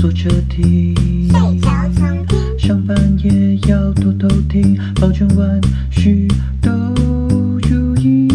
[0.00, 0.94] 坐车听，
[1.28, 6.26] 睡觉常听，上班也要偷偷听，保证万事
[6.62, 6.70] 都
[7.68, 8.26] 如意。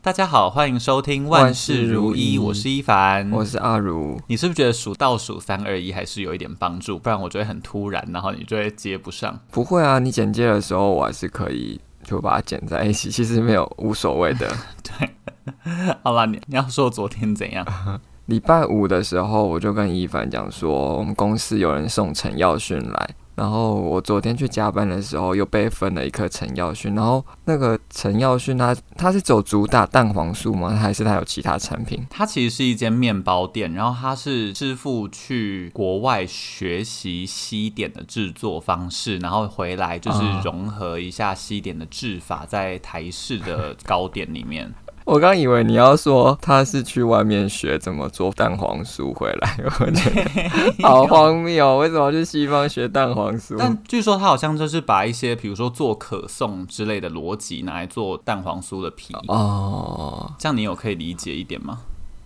[0.00, 4.16] 大家好，欢迎收听万事如意，我是一凡，我是阿如。
[4.28, 6.96] 你是不是觉得数倒数三二一还是有一点帮助？
[6.96, 9.40] 不然我觉得很突然，然后你就会接不上。
[9.50, 14.46] 不会啊，你剪接的时候我还是可以就把它剪在一起，其实没有无所谓的。
[14.84, 15.10] 对，
[16.02, 17.66] 好啦，你你要说昨天怎样？
[18.26, 23.10] 礼拜五的时候，我就跟一凡讲说，我们公司有人送陈耀迅来。
[23.34, 26.92] 然后我昨天去加班的时候，又被分了一颗陈耀迅。
[26.96, 30.70] 然后那个陈耀训，他他是走主打蛋黄酥吗？
[30.70, 32.04] 还是他有其他产品？
[32.10, 44.74] 他其实是一间面包店，然后他是师傅去国外学习西点的制作方式，然后回来就是融合一下西点的制法，在台式的糕点里面。
[45.08, 50.22] 我刚以为你要说他是去外面学怎么做蛋黄酥回来，我觉得
[50.86, 53.56] 好荒谬，为什么要去西方学蛋黄酥？
[53.58, 61.78] 但据说他好像就是把一些比如说做可颂之类的逻辑拿来做蛋黄酥的皮哦，这样你有可以理解一点吗？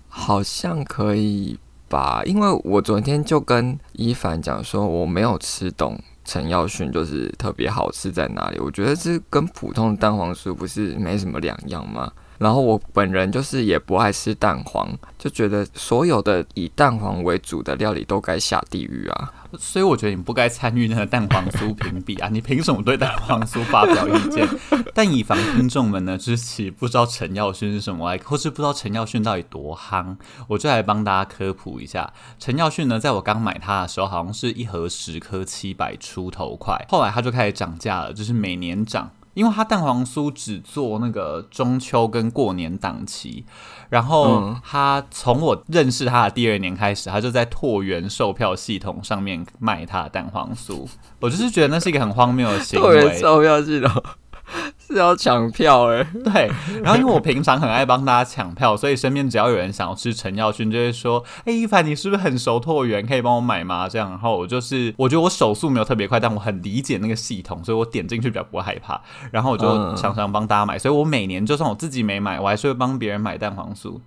[0.08, 1.56] 好像可以
[1.88, 12.10] 吧，因为我昨天就跟一凡讲说，我没有吃懂陈耀迅就是特别好吃在哪里，我觉得这跟普通的蛋黄酥不是没什么两样吗？
[12.42, 19.32] 然后我本人就是也不爱吃蛋黄，就觉得所有的以蛋黄为主的料理都该下地狱啊！
[19.58, 22.28] 所以我觉得你不该参与那个蛋黄酥评比啊！
[22.32, 24.48] 你凭什么对蛋黄酥发表意见？
[24.92, 30.16] 但以防听众们呢，之前不知道陈耀训是什么，或是不知道陈耀训到底多夯，
[30.48, 32.12] 我就来帮大家科普一下。
[32.40, 39.10] 陈耀训呢，在我刚买它的时候，好像是一盒十颗七百出头块，后来它就开始涨价了，就是每年涨。
[39.34, 43.44] 因为它蛋黄酥只做那个中秋跟过年档期，
[43.88, 50.86] 然后他从我认识他的第二年开始，他就在拓元售票系统上面卖他的蛋黄酥。
[51.20, 52.86] 我就是觉得那是一个很荒谬的行为。
[52.86, 54.02] 拓元售票系统。
[54.78, 56.50] 是要抢票哎、欸， 对。
[56.82, 63.06] 然后因为我平常很爱帮大家抢票，所以身边只要有人想要吃陈耀勋，就会说：“哎、欸，伊凡，你是不是很熟拓元？
[63.06, 69.00] 可以帮我买吗？”这样，然后我就是，我觉得我手速没有特别快，但我很理解那个系统，所以我点进去比较不会害怕。
[69.30, 74.00] 然后我就常常帮大家买，所以我每年就算我自己没买，我还是会帮别人买蛋黄酥。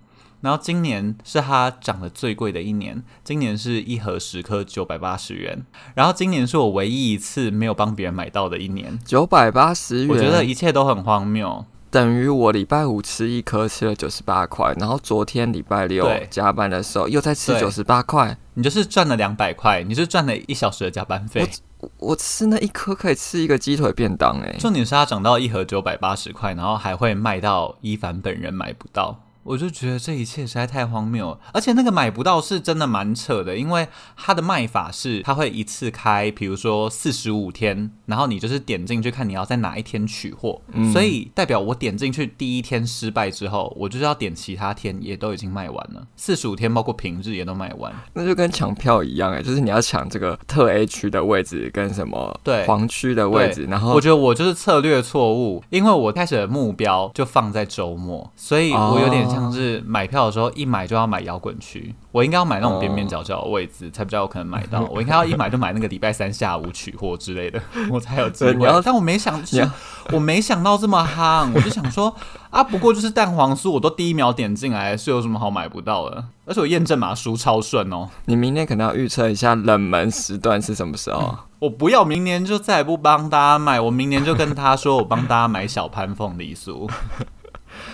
[0.46, 5.66] 然后今年是它涨得最贵的一年，今年是一盒十颗九百八十元。
[5.96, 10.08] 然后今年是我唯一一次没有帮别人买到的一年，九百八十元。
[10.08, 21.50] 我觉得一切都很荒谬，等于我礼拜五吃一颗吃了九十八块，然后昨天礼拜六加班的时候又再吃九十八块，你就是赚了两百块，你是赚了一小时的加班费。
[21.80, 24.58] 我，我吃那一颗可以吃一个鸡腿便当哎、欸。
[24.60, 29.22] 重点是它涨到一盒九百八十块，然后还会卖到伊凡本人买不到。
[29.46, 33.86] 我就觉得这一切实在太荒谬了，而且那个买不到是真的蛮扯的，因为
[34.16, 52.64] 它的卖法是它会一次开，比如说四十五天，然后你就是点进去看你要在哪一天取货，嗯，所以代表我点进去第一天失败之后，我就是要点其他天也都已经卖完了，四十五天包括平日也都卖完，那就跟抢票一样哎，就是你要抢这个特 A 区的位置跟什么对。
[52.64, 59.26] 黄区的位置，然后我觉得我就是策略错误，因为我开始的目标就放在周末，所以我有点。
[59.26, 64.84] 像是买票的时候，一买就要买摇滚区，我应该要买那种边边角角的位置，才比较有可能买到。
[64.84, 67.60] 我应该要一买就买那个礼拜三下午取货之类的，
[67.96, 68.82] 我才有机会。
[68.84, 69.70] 但我没想，就是
[70.12, 72.14] 我没想到这么夯，我就想说
[72.50, 76.24] 啊，不过就是蛋黄酥，我都第一秒点进来，是有什么好买不到的？
[76.44, 78.08] 而且我验证码输超顺哦。
[78.26, 81.20] 你明天可能要预测一下冷门时段是什么时候？
[81.20, 86.88] 嗯， 我不要明年就再也不帮大家买，我明年就跟他说，我帮大家买小潘凤梨酥。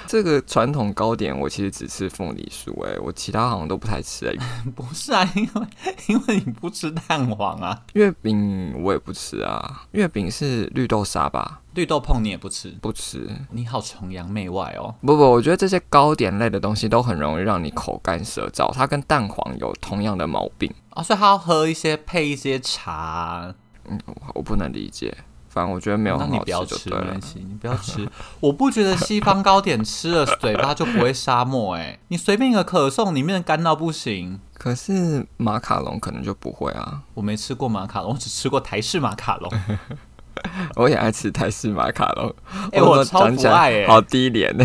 [0.06, 4.34] 这个传统糕点，我其实只吃凤梨酥，哎，我其他好像都不太吃，哎。
[4.75, 5.66] 不是啊，因为
[6.08, 7.82] 因为你不吃蛋黄啊。
[7.94, 11.60] 月饼我也不吃啊，月饼是绿豆沙吧？
[11.75, 12.69] 绿豆椪你也不吃？
[12.82, 13.28] 不吃。
[13.50, 14.94] 你好崇洋媚外哦。
[15.00, 23.54] 不不，我觉得这些糕点类的东西都很容易让你口干舌燥，它跟蛋黄有同样的毛病啊，所以它要喝一些配一些茶。
[23.89, 23.98] 嗯，
[24.34, 25.16] 我不能理解。
[25.53, 28.09] 反正我觉得没有很好吃，那你不要吃没关系，你不要吃。
[28.41, 34.41] 我不觉得西方糕点吃了嘴巴就不会沙漠哎、欸，你随便一个可颂里面干到不行。
[34.54, 37.03] 可是马卡龙可能就不会啊。
[37.13, 39.53] 我没吃过马卡龙，我只吃过台式马卡龙。
[40.77, 42.34] 我也爱吃台式马卡龙。
[42.72, 44.65] 哎、欸，我超不爱好低廉呢。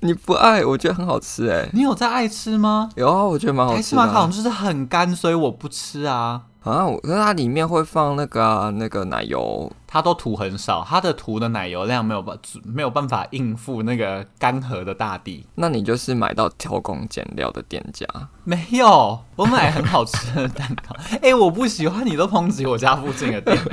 [0.00, 1.70] 你不爱，我觉得很好吃哎、欸。
[1.72, 2.90] 你有在爱吃吗？
[2.96, 3.82] 有啊，我觉得蛮好吃的。
[3.82, 6.42] 台式马卡龙就是很干，所以我不吃啊。
[6.64, 15.46] 啊，可是它里面会放那个、啊、那个奶油，它都涂很少，它的涂的奶油量没有办没有办法应付那个干涸的大地。
[15.56, 18.06] 那你就是买到偷工减料的店家？
[18.44, 20.96] 没有，我买很好吃的蛋糕。
[21.16, 23.58] 哎、欸，我不喜欢你都抨击我家附近的店。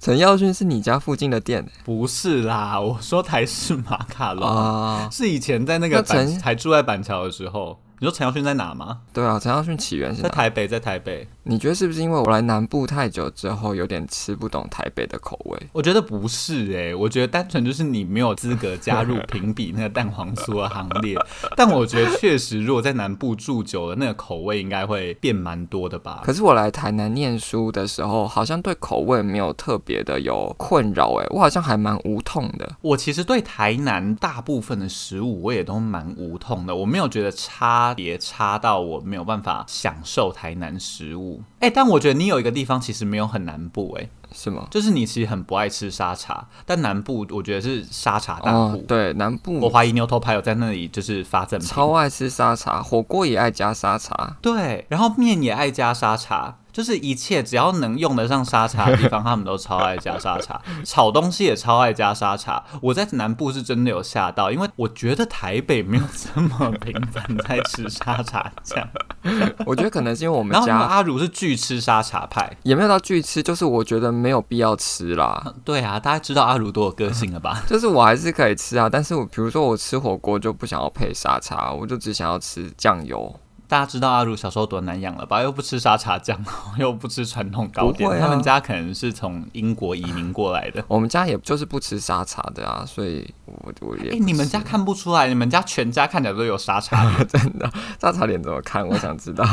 [0.00, 1.68] 陈耀迅是你家附近的店？
[1.84, 7.78] 不是啦，我说台式马卡龙啊，是以前在那个板还住在板桥的时候。
[8.04, 9.00] 你说陈耀迅在哪吗？
[9.14, 11.26] 对啊，陈耀迅起源是在台北，在台北。
[11.44, 15.58] 你觉得是不是因为我来南部太久之后，有点吃不懂台北的口味？
[15.72, 21.16] 我觉得不是诶、欸，我觉得单纯就是你没有资格加入评比那个蛋黄酥的行列。
[21.56, 26.20] 但我觉得确实，如果在南部住久了，那个口味应该会变蛮多的吧。
[26.24, 32.76] 可是我来台南念书的时候，好像对口味没有特别的有困扰诶，我好像还蛮无痛的。
[32.80, 37.94] 我其实对台南大部分的食物我也都蛮无痛的，我没有觉得差。
[37.94, 44.66] 别差到我没有办法享受台南食物，哎、欸，但我觉得你有一个地方其实没有很南部、欸，哎，是吗？
[44.70, 56.58] 就是你其实很不爱吃沙茶，但南部我觉得是沙茶大户、哦，对，南部我怀疑牛头牌有在那里就是发赠品，超爱吃沙茶，火锅也爱加沙茶，对，然后面也爱加沙茶。
[56.74, 60.60] 就是一切只要能用得上沙茶的地方，他们都超爱加沙茶。
[60.84, 62.64] 炒东西也超爱加沙茶。
[62.82, 68.88] 我在南部是真的有吓到，因为我觉得台北没有这么频繁在吃沙茶酱。
[69.64, 75.54] 我觉得可能是因为我们家阿如是巨吃沙茶派，也没有到巨吃，就是我觉得没有必要吃啦。
[75.64, 77.62] 对啊，大家知道阿如多有个性了吧？
[77.68, 83.32] 就是我还是可以吃啊，但是我比如说我吃火锅就不想要配沙茶，我就只想要吃酱油。
[83.74, 85.42] 大家知道阿如小时候多难养了吧？
[85.42, 86.40] 又不吃沙茶酱，
[86.78, 88.08] 又不吃传统糕点。
[88.08, 90.80] 啊、他们家可能是从英国移民过来的。
[90.86, 94.10] 我们家也就是不吃沙茶的啊，所以我我也。
[94.10, 95.26] 哎、欸，你们家看不出来？
[95.26, 97.68] 你们家全家看起来都有沙茶脸， 真的？
[98.00, 98.86] 沙茶脸怎么看？
[98.86, 99.44] 我想知道。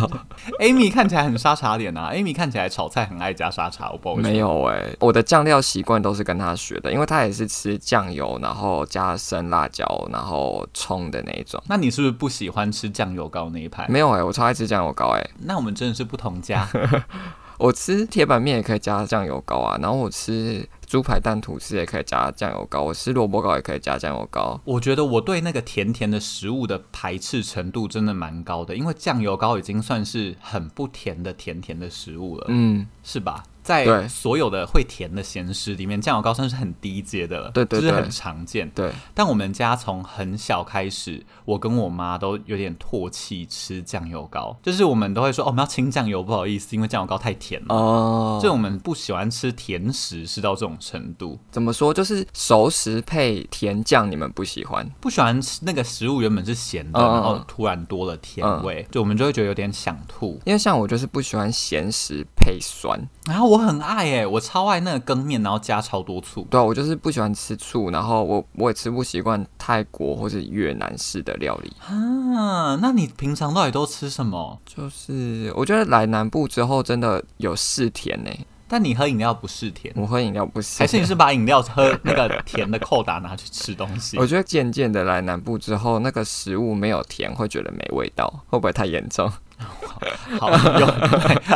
[0.59, 4.29] Amy 看起来很沙茶脸啊，Amy 看起来炒菜很爱加沙茶，我不知道。
[4.29, 11.59] 没有哎、欸，我的酱料习惯都是跟他学的，因为他也是吃酱油，然后加生辣椒，然后冲的那一种。
[11.67, 13.88] 那你是不是不喜欢吃酱油膏那一派？
[13.89, 14.91] 没有哎、欸，我超爱吃酱油。
[14.93, 16.67] 膏哎，那我们真的是不同家。
[17.57, 24.59] 我吃铁板面也可以加酱油膏啊，然后我吃猪排蛋吐司也可以加酱油膏，我吃萝卜糕也可以加酱油膏。
[24.65, 33.43] 我觉得我对那个甜甜的食物的排斥程度真的蛮高的，因为酱油膏已经算是很不甜的甜甜的食物了，嗯，是吧？
[33.63, 38.69] 在所有的会甜的咸食里面，酱油膏算是很低阶的了，对对对，就是很常见。
[38.71, 47.75] 对，但我们家从很小开始，我跟我妈都有点唾弃吃酱油膏，就是我们都会说，哦，我们要清酱油，不好意思，因为酱油膏太甜了。
[47.75, 51.39] 哦，就我们不喜欢吃甜食，是到这种程度。
[51.51, 51.93] 怎么说？
[51.93, 54.89] 就是熟食配甜酱，你们不喜欢？
[54.99, 60.39] 不喜欢吃那个食物原本是咸的，哦，然后突然多了甜味，就，嗯，我们就会觉得有点想吐。
[60.45, 66.48] 因为像我就是不喜欢咸食配酸，然后我很爱哎，我超爱那个羹面，然后加超多醋。
[66.50, 72.77] 对啊，我就是不喜欢吃醋，然后我我也吃不习惯泰国或者越南式的料理啊。
[72.81, 74.57] 那你平常到底都吃什么？
[74.65, 78.31] 就是我觉得来南部之后真的有试甜呢。
[78.69, 79.94] 但你喝饮料不是甜？
[79.98, 84.18] 我喝饮料不是，还是你是把饮料喝那个甜的扣打拿去吃东西？
[84.18, 89.30] 我觉得渐渐的来南部之后，那个食物没有甜会觉得没味道，会不会太严重？
[90.39, 90.49] 好，
[90.79, 90.87] 有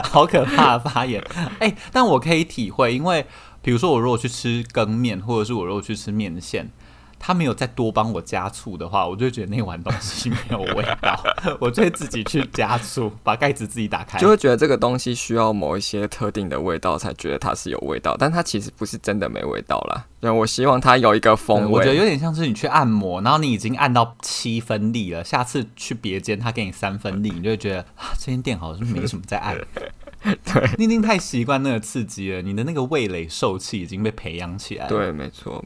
[0.03, 1.23] 好可怕的发言。
[1.59, 3.25] 哎、但我可以体会，因为
[3.61, 6.69] 比如说我如果去吃羹面，或者是我如果去吃面线。
[7.25, 11.19] 他没有再多帮我加醋的话，我就觉得那碗东西没有味道。
[11.59, 20.05] 我就会自己去加醋，把盖子自己打开，就会觉得这个东西需要某一些特定的味道才觉得它是有味道，但它其实不是真的没味道啦。
[20.19, 21.71] 对，我希望它有一个风味。
[21.71, 29.57] 我觉得有点像是你去按摩，然后你已经按到七分力了，下次去别间他给你三分力，你就会觉得啊，这间店好像没什么在按。
[30.21, 34.89] 对， 你已经太习惯那个刺激了，你的那个味蕾受气已经被培养起来了。
[34.89, 35.65] 对，没错。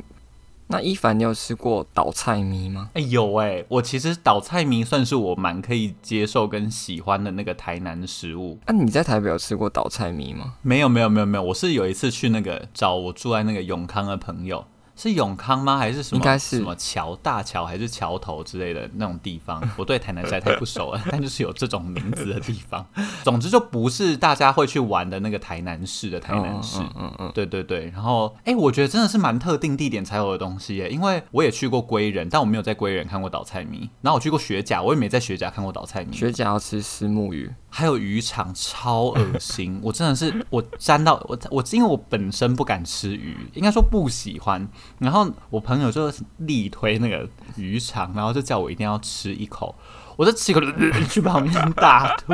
[0.71, 2.91] 那一凡，你有吃过倒菜米吗？
[2.93, 8.59] 哎、欸，有哎、欸，我其实倒菜米算是我蛮可以接受跟喜欢的那个台南的食物。
[8.67, 10.53] 那、啊、你在台北有吃过倒菜米吗？
[10.61, 11.43] 没有，没有，没有，没有。
[11.43, 14.63] 我是有一次去那个找我住在那个永康的朋友。
[15.01, 15.77] 是永康吗？
[15.77, 16.17] 还是什么？
[16.17, 17.15] 应该是什么桥？
[17.23, 19.63] 大桥还是桥头之类的那种地方？
[19.77, 22.85] 我对台南实在太不熟了， 但就是有这种名字的地方。
[23.23, 26.79] 总之就不是大家会去玩的那个台南市的台南市。
[26.79, 27.89] 嗯嗯嗯，对对对。
[27.91, 30.89] 然后，哎、欸，我觉得真的是蛮特定地点才有的东西耶。
[30.89, 33.89] 因为我也去过归仁，但我没有在归仁看过倒菜米。
[34.01, 36.13] 然后我去过学甲，我也没在学甲看过倒菜米。
[36.13, 37.49] 学甲要吃虱目鱼。
[37.69, 44.67] 还有鱼肠超恶心， 我真的是我沾到我我，因为我本身不敢吃鱼，应该说不喜欢。
[44.97, 49.73] 然后我朋友就力推那个鱼肠，然后就叫我一定要吃一口。
[50.19, 50.59] 我就吃一口
[51.07, 52.33] 去旁边大吐。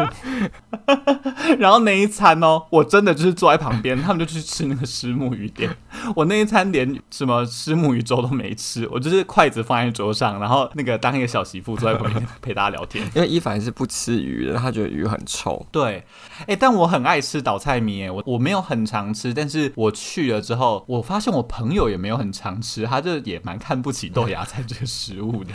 [1.60, 5.70] 然后那一餐哦，我真的就是坐在旁边，他们就去吃那个石目鱼店。
[6.16, 13.08] 我那一餐连什么石目鱼粥都没吃，我就是筷子放在桌上，然后那个当一个小媳妇坐在旁边陪大家聊天。
[13.14, 15.64] 因为伊凡是不吃鱼的，他觉得鱼很臭。
[15.72, 16.04] 对，
[16.40, 25.54] 哎、欸，但我很爱吃倒菜米，哎，我我没有很常吃，但是我去了之后，我发现我朋友也没有很常吃，他就也蛮看不起豆芽菜这个食物的。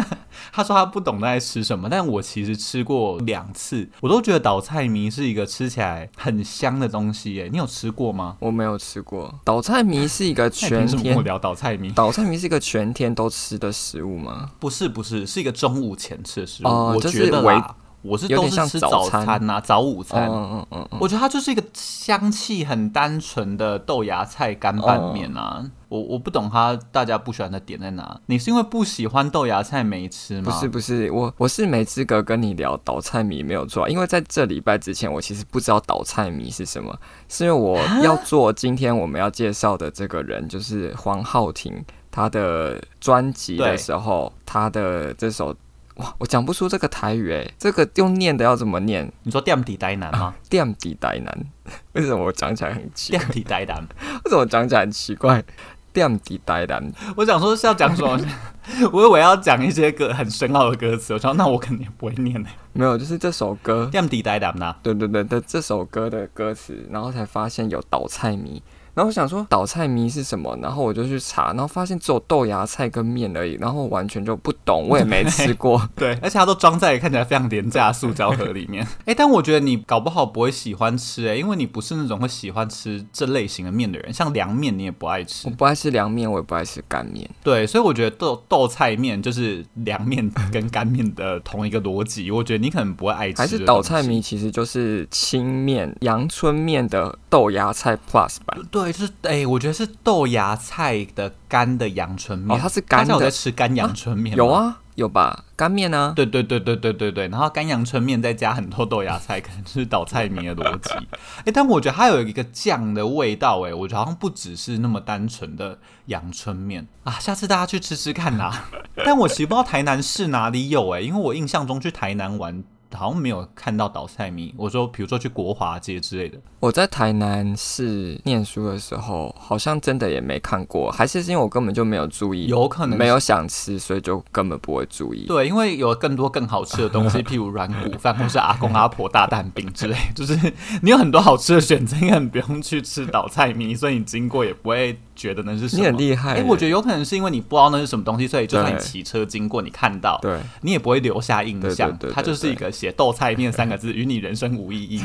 [0.52, 7.34] 他说他不懂在吃什么，但我其实吃过两次，我都觉得倒菜迷是一个吃起来很香的东西。
[7.34, 8.36] 耶，你有吃过吗？
[8.40, 9.32] 我没有吃过。
[9.44, 14.50] 倒菜迷是一个全天我聊倒菜迷，倒菜迷是一个全天都吃的食物吗？
[14.58, 16.68] 不是，不是，是一个中午前吃的食物。
[16.68, 17.76] 哦、我觉得啦。
[18.02, 20.28] 我是都是像吃早餐呐、啊，早午餐。
[20.28, 25.58] 嗯嗯嗯嗯，我觉得它就是一个香气很单纯的豆芽菜干拌面啊。
[25.62, 28.20] 嗯、我我不懂它大家不喜欢的点在哪。
[28.26, 30.50] 你是因为不喜欢豆芽菜没吃吗？
[30.50, 45.54] 不是不是，我我是没资格跟你聊倒菜米没有做，因为在这礼拜之前我其实不知道倒菜米是什么，是因为我要做今天我们要介绍的这个人就是黄浩庭他的专辑的时候，他的这首。
[45.96, 49.10] 哇，我讲不出这个台语哎，这个用念的要怎么念？
[49.22, 50.34] 你说垫底呆男吗？
[50.48, 51.44] 店底呆男，
[51.92, 53.18] 为什么我讲起来很奇怪？
[53.20, 53.76] 垫底呆男，
[54.24, 55.44] 为什么我讲起来很奇怪？
[55.92, 58.18] 垫底呆男，我想说是要讲什么？
[58.92, 62.48] 我以为要讲一些歌很深奥的歌词，我说那我肯定不会念的。
[62.72, 64.74] 没有，就是这首歌垫底呆男呐。
[64.82, 68.62] 对对对的这首歌的歌词，然后才发现有倒菜米。
[68.94, 75.88] 然后我想说倒菜迷是什么，然后我就去查，然后发现只有豆芽菜跟面而已，然后完全就不懂，我也没吃过。
[75.96, 78.86] 对， 而且它都装在看起来非常廉价的塑胶盒里面。
[79.06, 85.48] 哎，但我觉得你搞不好不会喜欢吃哎，因为你不是那种会喜欢吃这类型的面的人，像凉面你也不爱吃。
[85.48, 87.26] 我不爱吃凉面，我也不爱吃干面。
[87.42, 92.30] 对，所以我觉得豆豆菜面就是凉面跟干面的同一个逻辑。
[92.30, 93.40] 我觉得你可能不会爱吃。
[93.40, 98.60] 还是倒菜迷其实就是清面阳春面的豆芽菜 Plus 版。
[98.70, 98.81] 对。
[98.84, 102.56] 对，就是哎、欸，我觉得是豆芽菜的干的阳春面。
[102.56, 103.14] 哦，它是干的。
[103.14, 104.36] 我在吃干阳春面。
[104.36, 105.44] 有啊，有吧？
[105.56, 106.12] 干面呢？
[106.16, 107.28] 对对对对对对对。
[107.28, 110.90] 然后干阳春面再加很多豆芽菜， 可能就是倒菜米的逻辑。
[110.90, 117.12] 哎、欸，但我觉得它有一个酱的味道，哎，我觉得好像不只是那么单纯的阳春面啊。
[117.20, 118.52] 下次大家去吃吃看呐。
[119.04, 122.62] 但我其实不知道台南市哪里有哎，因为我印象中去台南玩。
[122.98, 124.54] 好像没有看到倒菜米。
[124.56, 126.38] 我说，比如说去国华街之类的。
[126.60, 135.26] 我在台南市念书的时候，好像真的也没看过，还是因为我根本就没有注意，有可能没有想吃，所以就根本不会注意。
[135.26, 140.38] 对，因为有更多更好吃的东西，譬如软骨饭或是阿公阿婆大蛋饼之类， 就是
[140.82, 145.82] 你有很多好吃的选择，你根本不用去吃倒菜米，所以你经过也不会觉得那是什么。
[145.82, 146.34] 你很厉害。
[146.34, 151.96] 哎，我觉得有可能是因为你不知道那是什么东西，所以就算你骑车经过，你看到，对，你也不会留下印象。
[152.12, 154.98] 它就是一个写豆菜面三个字， 与你人生无意义。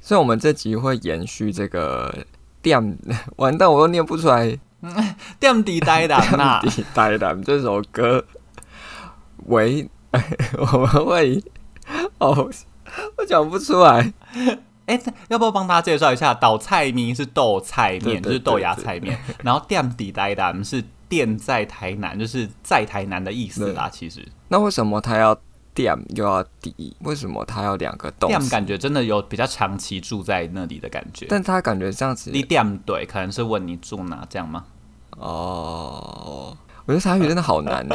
[0.00, 2.24] 所以，我们这集会延续这个
[2.62, 2.98] 店，
[3.36, 4.58] 完蛋，我又念不出来。
[5.38, 8.24] 店底呆男，店底呆男这首歌，
[9.46, 9.88] 喂，
[10.58, 11.42] 我们会
[12.18, 12.48] 哦，
[13.16, 14.12] 我讲不出来。
[14.86, 16.32] 哎、欸，要不要帮大家介绍一下？
[16.34, 19.18] 倒菜名是豆菜面，就是豆芽菜面。
[19.42, 23.88] 然后店底呆男是店在台南，就是在台南的意思啦。
[23.92, 25.36] 其实，那为什么他要？
[25.76, 28.38] 店又要底，为什么他要两个动词？
[28.38, 32.30] 店感觉真的有比较长期住在那里的感觉，但他感觉这样子。
[32.30, 34.64] 你店对，可能是问你住哪这样吗？
[35.18, 37.94] 哦，我觉得台语真的好难呢，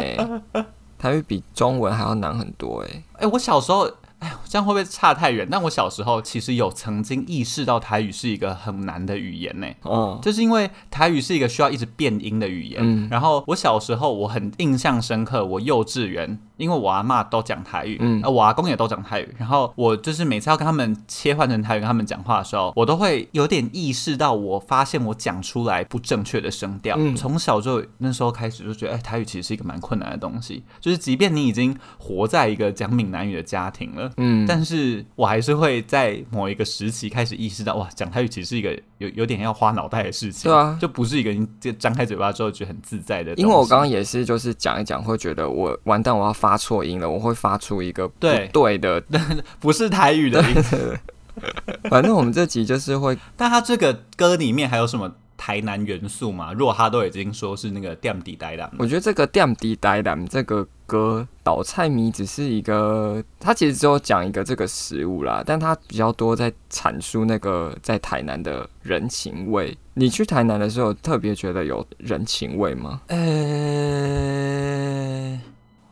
[0.99, 3.03] 台语比中文还要难很多哎。
[3.13, 3.91] 哎，我小时候。
[4.21, 5.47] 哎，这样会不会差太远？
[5.49, 9.67] 但我小时候其实有曾经意识到台语是一个很难的语言呢。
[9.81, 12.79] 哦，就是因为台语是一个需要一直变音的语言。
[12.83, 26.95] 嗯，然后我小时候我很印象深刻，我幼稚园，因为我阿妈都讲台语，嗯，我阿公也都讲台语，然后我就是每次要跟他们切换成台语跟他们讲话的时候，我都会有点意识到，我发现我讲出来不正确的声调。
[26.99, 34.11] 嗯，从小就那时候开始就觉得，哎，台语其实是一个蛮困难的东西，就是即便你已经活在一个讲闽南语的家庭了。
[34.17, 43.33] 嗯，但是我还是会在某一个时期开始意识到，哇，讲台语其实是一个有有点要花脑袋的事情，对啊，就不是一个你就张开嘴巴之后觉得很自在的。
[43.33, 49.19] 因为我刚刚也是，就是讲一讲，会觉得我完蛋，我要发错音了，我会发出一个不对的，对
[49.59, 50.55] 不是台语的音。
[51.89, 55.11] 反正我们这集就是会，但他这个歌里面还有什么？
[55.37, 69.75] 台南元素吗，如果他都已经说是那个店底呆男，我觉得这个店底呆男这个歌倒菜米只是一个，他其实只有讲一个这个食物啦，但他比较多在阐述那个在台南的人情味。
[69.95, 73.01] 你去台南的时候，特别觉得有人情味吗？
[73.07, 73.17] 呃，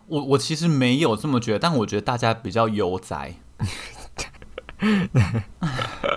[0.10, 3.36] 我我其实没有这么觉得，但我觉得大家比较悠哉。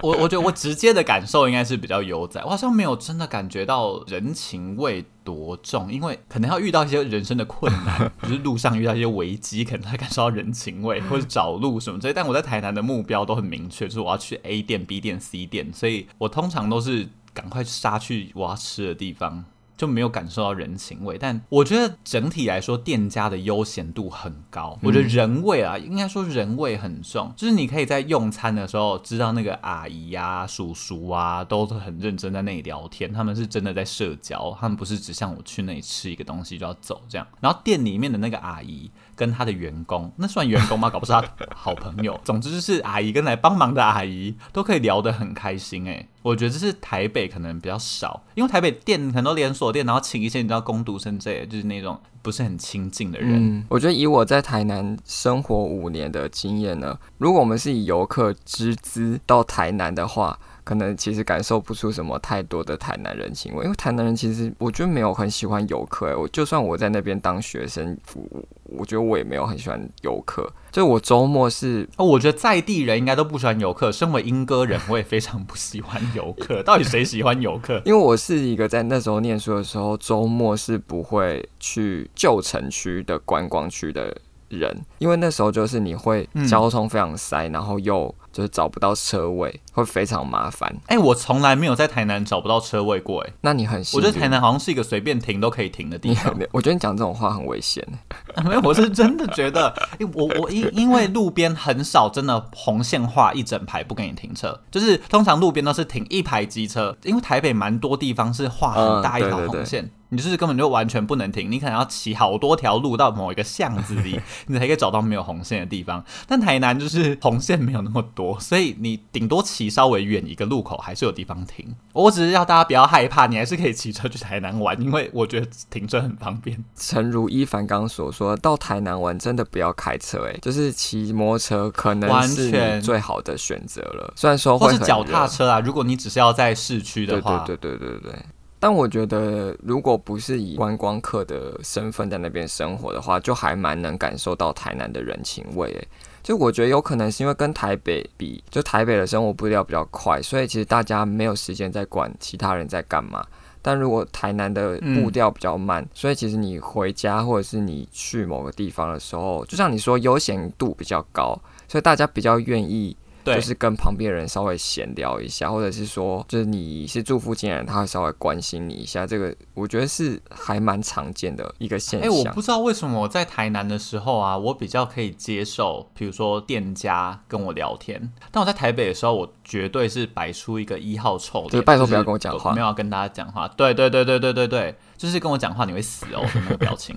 [0.03, 12.13] 我我觉得我直接的感受应该是比较悠哉，我好像没有真的感觉到人情味多重，因为可能要遇到一些人生的困难， 就是路上遇到一些危机，可能才感受到人情味，或者找路什么之类。
[12.13, 19.45] 但我在台南的目标都很明确，就是我要去 A 店、B 店、C 店，所以我通常都是赶快杀去我要吃的地方。
[19.77, 24.79] 就没有感受到人情味，但我觉得整体来说，店家的悠闲度很高。
[24.83, 37.27] 我觉得人味啊，应该说人味很重，就是你可以在用餐的时候知道那个阿姨呀、啊、叔叔啊，都是很认真在那里聊天，他们是真的在社交，他们不是只像我去那里吃一个东西就要走这样。
[37.41, 38.91] 然后店里面的那个阿姨。
[39.15, 40.89] 跟他的员工， 那算员工吗？
[40.91, 42.19] 搞不是他好朋友。
[42.25, 46.07] 总之就是阿姨跟来帮忙的阿姨都可以聊得很开心哎。
[46.23, 53.59] 我觉得这是台北可能比较少，因为台北店很多连锁店，然后请一些你知道工读生这类，就是那种不是很亲近的人。
[53.59, 60.39] 嗯，我觉得以我在台南生活五年的经验呢，如果我们是以游客之资到台南的话。
[60.65, 66.15] 可能其实感受不出什么太多的台南人情味，因为台南人其实我觉得没有很喜欢游客、欸。
[66.15, 70.51] 我就算我在那边当学生服务，我觉得我也没有很喜欢游客。
[70.71, 73.91] 就我周末是哦，我觉得在地人应该都不喜欢游客。
[73.93, 76.63] 身为英歌人，我也非常不喜欢游客。
[76.65, 77.83] 到底谁喜欢游客？
[77.85, 84.17] 因为我是一个在那时候念书的时候，周末是不会去旧城区的观光区的
[84.49, 88.15] 人，因为那时候就是你会交通非常塞，嗯、然后又。
[88.33, 90.69] 就是找不到车位会非常麻烦。
[90.87, 93.21] 哎、欸，我从来没有在台南找不到车位过。
[93.23, 94.05] 哎，那你很幸运。
[94.05, 96.35] 我觉得台南好像是一个随便停都可以停的地方。
[96.53, 97.87] 我觉得你讲这种话很危险。
[98.45, 99.73] 没有，我是真的觉得，
[100.15, 106.97] 我我因因为路边很少真的红线画一整排不给你停车，就是通常路边都是停一排机车。
[107.03, 109.91] 因为台北蛮多地方是画很大一条红线。
[110.13, 116.05] 你就是根本就完全不能停，你可能要骑好多条路到某一个巷子里， 你才可以找到没有红线的地方。
[116.29, 121.75] 但台南就是 红线没有那么多，所以你顶多骑稍微远一个路口还是有地方停。
[121.95, 126.63] 我只是要大家不要害怕，你还是可以骑车去台南玩，因为我觉得停车很方便。
[126.77, 134.13] 诚如一凡刚所说，到台南玩真的不要开车，哎，就是骑摩托车可能是你最好的选择了。
[134.15, 138.23] 虽然说或是脚踏车啊，如果你只是要在市区的话，对对对对对对。
[138.63, 145.67] 但我觉得，如果不是以观光客的身份在那边生活的话，就还蛮能感受到台南的人情味。
[145.73, 145.89] 诶，
[146.23, 153.27] 就我觉得有可能是因为跟台北比，就台北的生活步调比较快，所以其实大家没有时间在管其他人在干嘛。
[153.61, 162.97] 但如果台南的步调比较慢，所以其实你回家或者是你去某个地方的时候，就像你说，悠闲度比较高，所以大家比较愿意。
[163.25, 169.07] 对，就是跟旁边人稍微闲聊一下，或者是说，就是你是住附近的人，他会稍微关心你一下。
[169.07, 172.09] 这个我觉得是还蛮常见的一个现象。
[172.09, 178.13] 哎、欸，我不知道为什么我在台南的时候啊，我比较可以接受，比如说店家跟我聊天。
[178.31, 183.47] 但我在台北的时候，我绝对是摆出一个一号臭脸，就拜托不要跟我讲话，我没有要跟大家讲话。
[183.49, 184.75] 对对对对对对对。
[184.97, 186.97] 就是跟我讲话你会死哦，那个表情，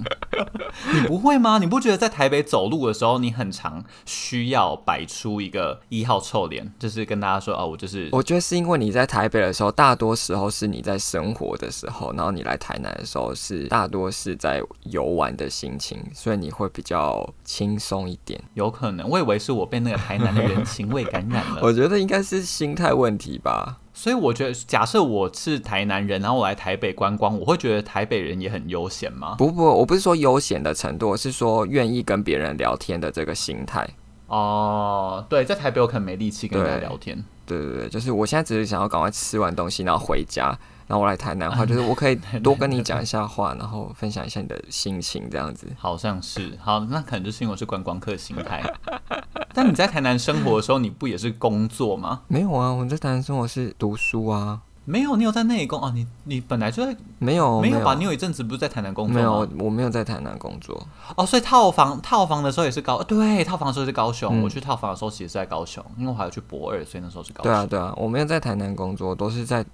[0.93, 1.57] 你不会吗？
[1.57, 8.07] 你不觉得在台北走路的时候，你很常需要摆出一个一号臭脸，就是跟大家说哦，我就是。
[8.11, 18.39] 我觉得是因为你在台北的时候，大多时候是你在生活的时候，然后你来台南的时候是大多是在游玩的心情，所以你会比较轻松一点。
[18.53, 21.61] 有可能，我以为是我被那个台南的人情味感染了。
[21.63, 23.79] 我觉得应该是心态问题吧。
[23.93, 29.35] 所以我觉得，假设我是台南人，然后我来台北观光，我会觉得台北人也很悠闲吗？
[29.37, 33.87] 不不，我不是说悠闲的程度，是说愿意跟别人聊天的这个心态。
[34.27, 37.23] 哦，对，在台北我可能没力气跟人家聊天。
[37.45, 40.57] 对对对，就是我现在只是想要赶快吃完东西，然后回家。
[40.87, 45.67] 然后我来台南的话， 就是我可以多跟你讲一下话，然后分享一下你的心情，这样子。
[45.77, 48.63] 好像是，好，那可能就是因为我是观光客心态。
[49.53, 52.21] 但你在台南生活的时候，你不也是工作吗？
[52.27, 54.61] 没有啊，我在台南生活是读书啊。
[54.85, 55.91] 没有，你有在内工啊？
[55.93, 57.95] 你你本来就在没有没有吧？
[57.95, 59.47] 你有一阵子不是在台南工作吗？
[59.49, 60.87] 没有，我没有在台南工作。
[61.15, 64.39] 哦，所以套房套房的时候也是高对，套房的时候是高雄。
[64.39, 67.51] 嗯、我去套房的时候其实是在高雄，因为我还要去博二，所以那时候是高雄。
[67.51, 69.65] 对啊对啊，我没有在台南工作，都是在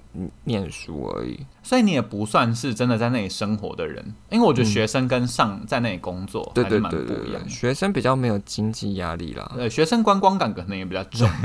[0.45, 1.45] 念书而已。
[1.63, 7.07] 所以你也不算是真的在那里生活的人，因为我觉得学生跟上在那里工作还是蛮不一样。
[7.07, 9.51] 对对对对，学生比较没有经济压力啦。
[9.55, 11.29] 对，学生观光感可能也比较重。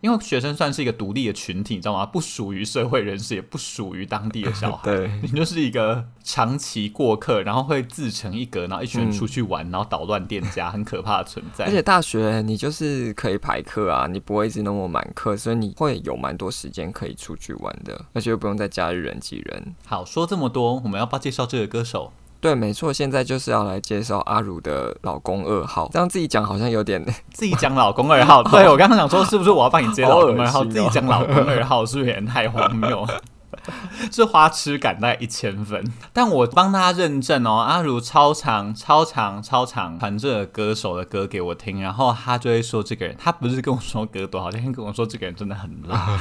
[0.00, 2.04] 因为学生算是一个独立的群体，你知道吗？
[2.04, 4.82] 不属于社会人士，也不属于当地的小孩。
[4.94, 11.64] 对，你就是一个长期过客，然后会自成一格，然后一群人出去玩，嗯、然后捣乱店家，很可怕的存在。
[11.64, 19.74] 而且大学你就是可以排课啊，你不会一直那么满课，所以你会有蛮多时间可以出去玩的，而且又不用在假日人挤人。
[19.86, 22.12] 好，说这么多，我们要不要介绍这个歌手？
[22.40, 28.42] 对，没错，现在就是要来介绍阿如的老公二号，这样自己讲好像有点 自己讲老公二号。
[28.50, 30.60] 对，我刚刚想说，是不是我要帮你接老公二号？
[30.60, 33.06] 哦、自己讲老公二号是不是有点太荒谬？
[34.12, 37.64] 是花痴感大概一千分，但我帮他认证哦。
[37.66, 46.20] 阿如超长、超长、超长传这个歌手的歌给我听，然后他就会说这个人，他不是跟我说歌多好，他跟我说这个人真的很辣，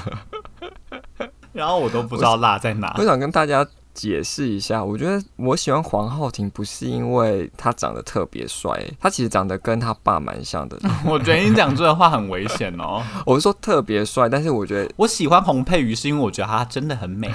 [1.55, 2.93] 然后我都不知道辣在哪。
[2.97, 3.65] 我想跟大家。
[3.95, 10.75] 解释一下，我觉得我喜欢黄浩庭不是因为他长得特别帅，他其实长得跟他爸蛮像的。
[11.05, 13.03] 我觉得你讲这个话很危险哦。
[13.23, 17.31] 我是说特别帅，但是我觉得我喜欢洪佩瑜是因为我觉得他真的很美。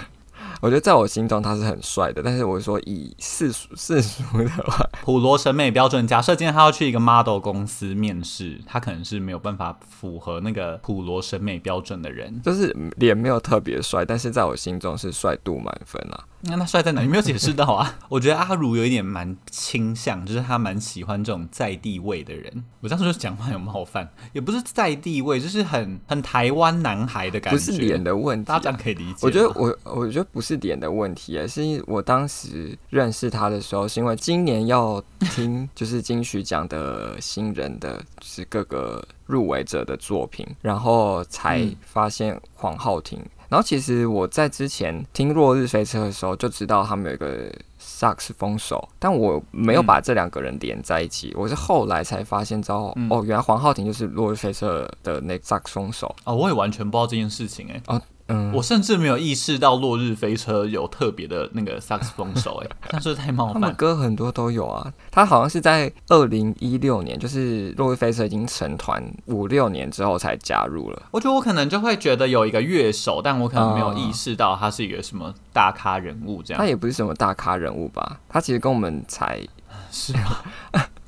[0.60, 16.24] 我觉得在我心中他是很帅的，但是我说以世俗世俗的话， 普罗审美标准，假设今天他要去一个 model 公司面试，他可能是没有办法符合那个普罗审美标准的人，就是脸没有特别帅，但是在我心中是帅度满分啊。
[16.40, 17.02] 那他帅在哪？
[17.02, 17.98] 你没有解释到啊？
[18.08, 22.64] 我觉得阿如有一点蛮倾向，就是他蛮喜欢这种在地位的人。
[22.80, 27.58] 我这样说讲话有冒犯，也不是在地位，就是很很台湾男孩的感觉。
[27.58, 29.18] 不是脸的问题，大家可以理解。
[29.22, 35.02] 我觉得我我觉得不是脸的问题，而是我当时认识他的时候，是因为今年要
[35.34, 43.20] 听 就是金曲奖的新人的，就是各个入围者的作品，然后才发现黄浩庭。
[43.48, 51.28] 然后其实我在之前听《落日飞车》的时候就知道他们有一个萨克斯风手，但我没有把这两个人连在一起。
[51.30, 57.82] 嗯、我是后来才发现，之后、嗯、哦，原来黄浩庭就是《落日飞车》的那萨克斯风手哦，我也完全不知道这件事情哎、欸。
[57.86, 63.54] 哦嗯，我甚至没有意识到《落日飞车》有特别的那个萨克斯风手， 哎，但是太冒犯。
[63.54, 71.02] 他们歌很多都有啊，他好像是在二零一六年，就是《落日飞车》已经成团五六年之后才加入了。
[71.10, 76.60] 我觉得我可能就会觉得有一个乐手，但我可能没有意识到他是一个什么大咖人物这样。
[76.60, 78.20] 他也不是什么大咖人物吧？
[78.28, 79.40] 他其实跟我们才
[79.90, 80.36] 是吗？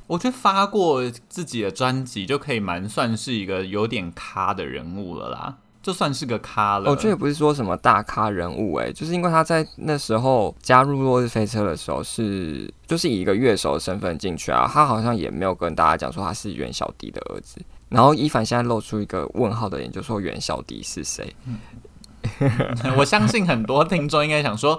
[0.07, 5.59] 我觉得发过自己的专辑就可以蛮算是一个有点咖的人物了啦。
[5.83, 17.59] 就算是个咖了，我觉得也不是说什么大咖人物哎、欸，就是因为他在那时候加入落日飞车的时候是就是以一个乐手的身份进去啊，他好像也没有跟大家讲说他是袁小迪的儿子。
[17.88, 21.35] 然后伊凡现在露出一个问号的脸，就说袁小迪是谁？
[21.47, 21.59] 嗯、
[22.99, 24.79] 我相信很多听众应该想说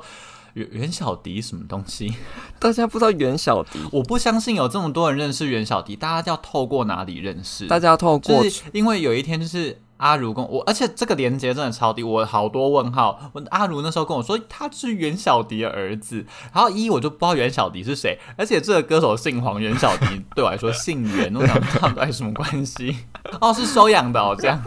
[0.53, 2.13] 袁袁小迪什么东西？
[2.59, 3.79] 大家不知道袁小迪？
[3.91, 7.65] 我不相信有这么多人认识袁小迪，大家要透过哪里认识？
[7.65, 9.81] 大家要透过，就是因为有一天就是。
[10.01, 13.31] 阿如跟我，而且这个连接真的超低，我好多问号。
[13.33, 22.97] 我阿如那时候跟我说他是袁小迪的儿子，然后一我就不知道袁小迪是谁，而且这个歌手姓黄，袁小迪对我来说姓袁，我想不知道到底什么关系？
[23.39, 24.59] 哦，是收养的哦，这样。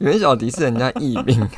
[0.00, 1.48] 袁小迪是人家艺名。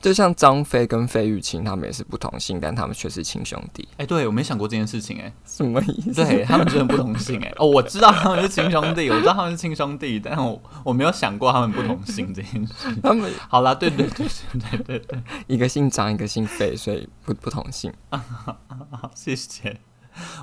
[0.00, 3.86] 就像张飞跟费玉清，他们也是不同姓，但他们却是亲兄弟。
[3.92, 6.24] 哎、欸，对，我没想过这件事情、欸，哎，什么意思？
[6.24, 12.72] 对他们真的不同姓、欸，哎，哦，我知道他们是亲兄弟，我知道他们是亲兄弟，但我我没有想过他们不同姓这件事。
[13.02, 17.92] 他们好啦，对对对对对对，一个姓张，一个姓费，所以不不同姓。
[18.08, 19.80] 好， 谢谢。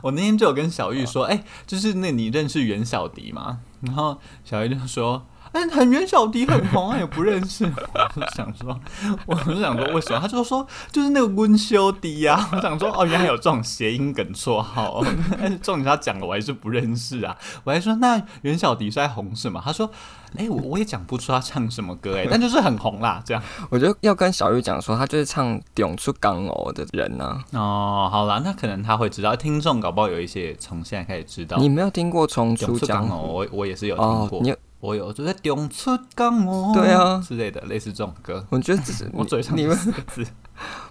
[0.04, 3.60] 我那天就有跟小玉说，哎、欸，就是那你认识袁小迪吗？
[3.82, 5.26] 然后小玉就说。
[5.58, 7.66] 哎，很袁小迪很红啊，也不认识。
[7.66, 8.80] 我 就想说，
[9.26, 10.20] 我就想说，为什么？
[10.20, 12.48] 他就说，就是那个温修迪呀。
[12.52, 15.04] 我想说，哦，原来有这种谐音梗绰号。
[15.40, 17.36] 但 是重点他讲的我还是不认识啊。
[17.64, 19.60] 我还说，那袁小迪是在红什么？
[19.66, 19.90] 他说，
[20.38, 23.20] 哎，我我也讲不出他唱什么歌，哎，但就是很红啦。
[23.26, 23.42] 这样，
[23.72, 27.60] 我觉得要跟小玉讲说，他就是唱《涌出港澳》的人呢、啊。
[27.60, 29.36] 哦，好啦，那可能他会知道。
[29.36, 31.58] 听众搞不好有一些从现在开始知道。
[31.58, 33.16] 你没有听过《重出江湖》？
[33.28, 34.40] 我我也是有听过。
[34.40, 38.46] 哦我有就在中出港哦，对啊之类的，类似这种歌。
[38.50, 39.76] 我觉得这是 我嘴上你们
[40.08, 40.26] 字，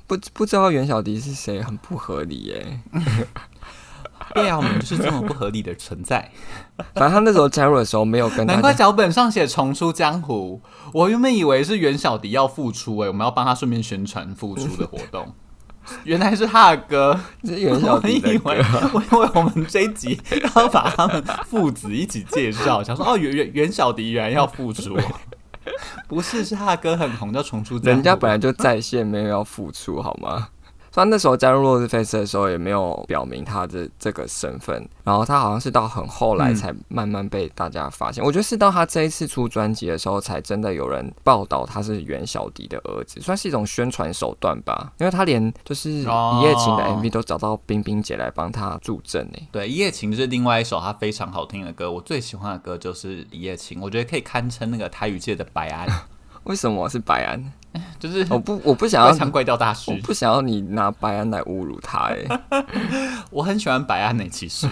[0.06, 2.80] 不不知道袁小迪是谁，很不合理耶。
[4.34, 6.30] 对啊，我们就是这么不合理的存在。
[6.94, 10.60] 反正他那时候加入的时候没有跟，难怪脚本上写重出江湖。
[10.92, 15.32] 我原本以为是袁小迪要复出，哎，我们要帮他顺便宣传复出的活动。
[16.04, 18.40] 原来是他的歌，是袁小迪的歌。
[18.44, 20.20] 我以为， 我以为我们这一集
[20.54, 24.96] 要把他们父子一起介绍， 想说哦，袁袁袁小迪原来要复出，
[26.08, 27.88] 不是，是他的歌很红，叫重出江湖。
[27.88, 30.48] 人家本来就在线，没有要复出，好吗？
[30.96, 34.88] 他那时候加入落日飞车的时候，也没有表明他的这个身份。
[35.04, 38.24] 然后他好像是到很后来才慢慢被大家发现。
[38.24, 44.92] 嗯、我觉得是到他这一次出专辑的时候，才真的有人报道他是袁小迪的儿子，算是一种宣传手段吧。
[44.98, 49.38] 因为他连就是一夜情的 MV 都找到冰冰姐来帮他助阵呢。
[49.52, 51.92] 对，一夜情是另外一首他非常好听的歌。
[51.92, 55.86] 我最喜欢的歌就是一夜情，我觉得可以堪称那个台语界的白 安。
[56.46, 57.52] 为什么是白安？
[58.00, 62.64] 就是我不我不想要 唱怪调大师，我不想要你拿白安来侮辱他哎、欸。
[63.30, 64.66] 我很喜欢白安呢、欸，其实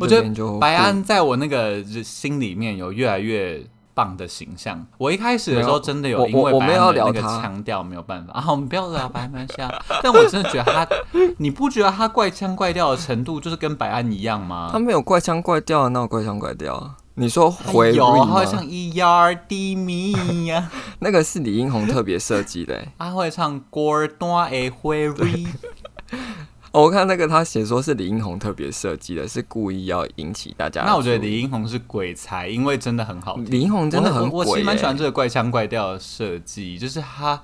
[0.00, 4.86] 我觉得白安在我那个心里面有越来越棒的形象。
[4.96, 9.70] 我一开始的时候真的有因为白安的那个腔调没有办法啊，我们不要聊白安下。
[10.02, 10.88] 但我真的觉得他，
[11.36, 14.70] 你不觉得他怪腔怪调的程度就是跟白安一样吗？
[14.72, 16.94] 他没有怪腔怪调，那有怪腔怪调？
[17.18, 22.88] 你说回有，他会唱 E R D me 呀， 那个是李英红特别设计的、欸。
[22.96, 25.44] 他会唱歌单的回瑞。
[26.70, 30.84] 我看那个他写说是李英红特别设计的，是故意要引起大家。
[30.84, 33.50] 那我觉得李英红是鬼才，因为真的很好听。
[33.50, 37.42] 李英红真的很鬼、欸，我其实蛮喜欢这个怪腔怪调的设计，就是他。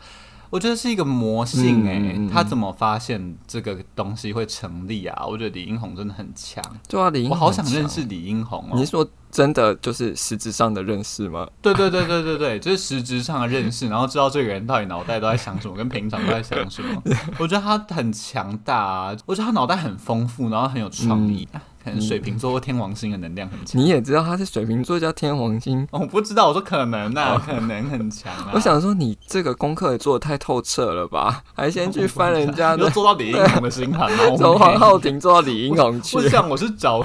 [0.50, 5.26] 我觉得是一个魔性哎、欸，嗯嗯、他怎么发现这个东西会成立啊？
[5.26, 6.62] 我觉得李英红真的很强。
[6.88, 8.74] 对啊，李英宏，我好想认识李英红哦。
[8.74, 9.04] 你是说
[9.34, 11.44] 真的就是实质上的认识吗？
[11.60, 17.02] 对对对对对对，就是实质上的认识， 然后知道这个人到底脑袋都在想什么，跟平常都在想什么。
[17.40, 21.48] 我觉得他很强大啊，我觉得他脑袋很丰富，然后很有创意。
[21.52, 23.80] 嗯可能水瓶座或天王星的能量很强。
[23.80, 25.86] 你也知道他是水瓶座叫天王星？
[25.90, 28.50] 我不知道，我说可能啊，可能很强啊。
[28.54, 31.42] 我想说你这个功课也做的太透彻了吧？
[31.54, 34.24] 还先去翻人家的，做到李英宏的星盘吗？
[34.38, 36.16] 从黄浩庭做到李英宏去。
[36.16, 37.04] 我想我是找。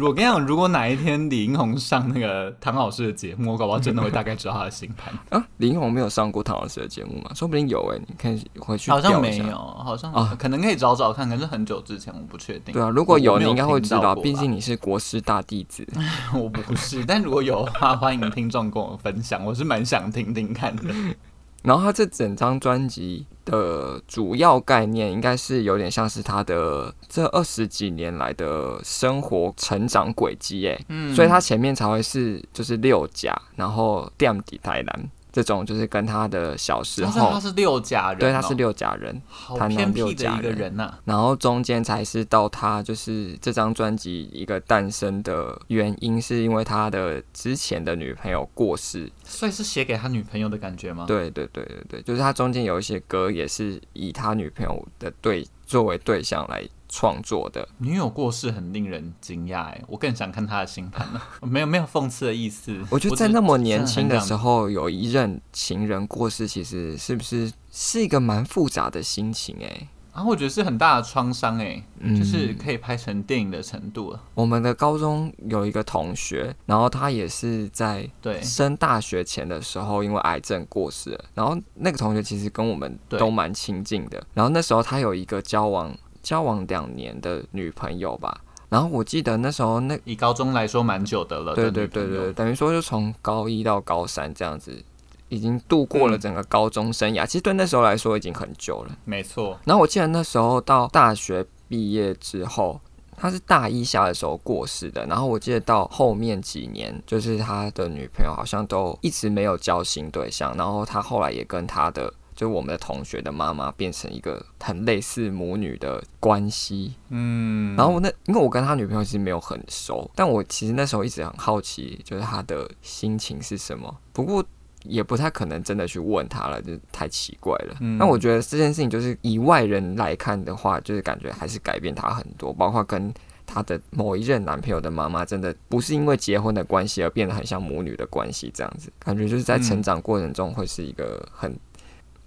[0.00, 5.44] 我跟你讲，如果哪一天李英宏上那个唐老师的节目，我搞不好真的会大概知道他的星盘 啊。
[5.58, 7.30] 李英宏没有上过唐老师的节目吗？
[7.34, 8.90] 说不定有哎，你可以回去。
[8.90, 12.72] 好像没有，好像啊，可能可以找找看，可是很久之前我不确定。
[12.72, 13.78] 对啊，如果有，你应该会。
[13.80, 15.86] 知道，毕竟你是国师大弟子。
[16.34, 20.92] 我不是，但如果有的话，欢迎听众跟我分享，我是蛮想听听看的。
[21.62, 35.10] 然后他这整张专辑的主要概念，应该是有点像是他的这二十几年来的生活成长轨迹，哎，嗯，所以他前面才会是就是六甲，然后垫底台南。
[35.38, 40.98] 这种就是跟他的小时候，他是六甲人，哦，对，他是六甲人，好偏僻的一个人呐，啊。
[41.04, 51.04] 然后中间才是到他就是这张专辑一个诞生的原因，是因为他的之前的女朋友过世，所以是写给他女朋友的感觉吗？
[51.06, 56.68] 对对对对对，就是他中间有一些歌也是以他女朋友的对作为对象来。
[56.88, 61.22] 创作的女友过世很令人惊讶哎，我更想看他的星盘了。
[61.46, 69.88] 没有没有讽刺的意思，我觉得在那么年轻的时候有一任情人过世，其实是不是是一个蛮复杂的心情哎？
[70.12, 71.80] 啊，我觉得是很大的创伤哎，
[72.16, 74.20] 就是可以拍成电影的程度了。
[74.34, 85.96] 我们的高中有一个同学，然后他也是在对升大学前的时候因为癌症过世了，然后那个同学其实跟我们都蛮亲近的，然后那时候他有一个交往。
[86.28, 94.84] 交往两年的女朋友吧，然后我记得那时候那以高中来说蛮久的了，对对对对，等于说就从高一到高三这样子，
[95.30, 99.58] 已经度过了整个高中生涯，嗯、其实对那时候来说已经很久了，没错。
[99.64, 102.78] 然后我记得那时候到大学毕业之后，
[103.16, 112.12] 他是大一下的时候过世的，然后我记得到后面几年，就是他的女朋友好像都一直没有交新对象，然后他后来也跟他的。
[112.38, 123.92] 就我们的同学的妈妈变成一个很类似母女的关系，嗯，然后那因为我跟他女朋友其实没有很熟，但我其实那时候一直很好奇，就是他的心情是什么。
[124.12, 124.44] 不过
[124.84, 127.74] 也不太可能真的去问他了，就太奇怪了。
[127.80, 133.12] 那、嗯、我觉得这件事情就是以外人来看的话，就是感觉还是改变他很多，包括跟
[133.44, 141.52] 他的某一任男朋友的妈妈，真的不是因为结婚的关系而变得很像母女的关系这样子，感觉就是在成长过程中会是一个很。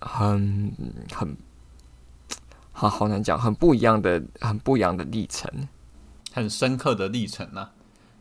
[0.01, 0.73] 很
[1.13, 1.37] 很
[2.71, 5.49] 好好难讲，很不一样的，很不一样的历程，
[6.33, 7.71] 很深刻的历程啊！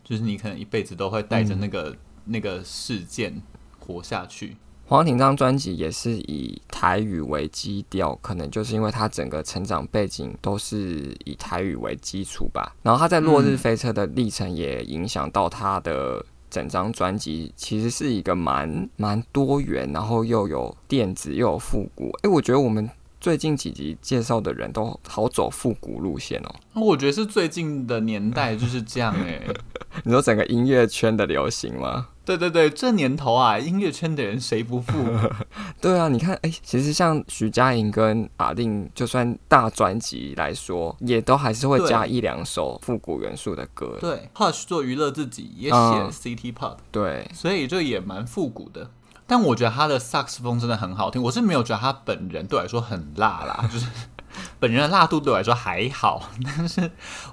[0.03, 3.41] 就是你可能一辈子都会带着那个、嗯、那个事件
[3.79, 4.55] 活下去。
[4.85, 12.75] 黄浩庭这张专辑也是以台语为基调，可能就是因为他整个成长背景都是以台语为基础吧。
[12.83, 16.25] 然后他在落日飞车的历程也影响到他的。
[16.51, 22.11] 整张专辑其实是一个蛮蛮多元，然后又有电子又有复古。
[22.21, 22.87] 哎，我觉得我们
[23.19, 26.53] 最近几集介绍的人都好走复古路线哦。
[26.73, 29.41] 我觉得是最近的年代就是这样哎。
[30.03, 32.09] 你说整个音乐圈的流行吗？
[32.37, 35.05] 对对对，这年头啊，音乐圈的人谁不富？
[35.81, 43.97] 对啊，你看，哎，其实像徐佳莹跟阿令，就算大专辑来说，也都还是会加一两首复古元素的歌。
[43.99, 48.89] 对，Hush 做娱乐自己也写 City Pop，、嗯、对，所以就也蛮复古的。
[49.27, 53.85] 但我觉得他的萨克斯风真的很好听，我是没有觉得他本人对我来说很辣啦，就是
[54.59, 56.81] 本人的辣度对我来说还好， 但是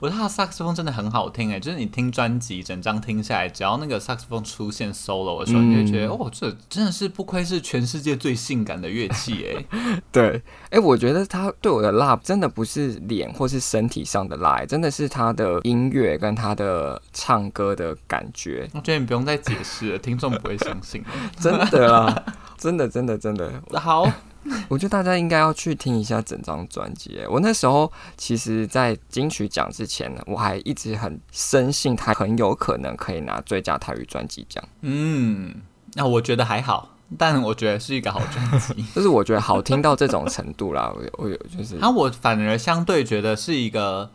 [0.00, 9.66] 我觉得他的萨克斯风真的很好听诶，就是你听专辑整张听下来，只要那个萨克斯风出现 solo 的时候，嗯、你就觉得哦，这真的是不愧是全世界最性感的乐器诶。
[10.12, 18.68] 对，哎，我觉得他对我的辣真的不是脸或是身体上的辣，真的是他的音乐跟他的唱歌的感觉。
[18.74, 21.04] 我觉得你不用再解释了，听众不会相信。
[21.38, 22.24] 真的啊，
[22.56, 24.10] 真的真的真的好。
[24.68, 27.20] 我觉得大家应该要去听一下整张专辑。
[27.28, 34.62] 我那时候其实，在金曲奖之前呢，我还一直很深信他很有可能可以拿最佳台语专辑奖。
[34.82, 35.54] 嗯，
[35.94, 38.84] 那我觉得还好，但我觉得是一个好专辑。
[38.94, 44.10] 就是我觉得好听到这种程度啦，我我有就是，那我反而相对觉得是一个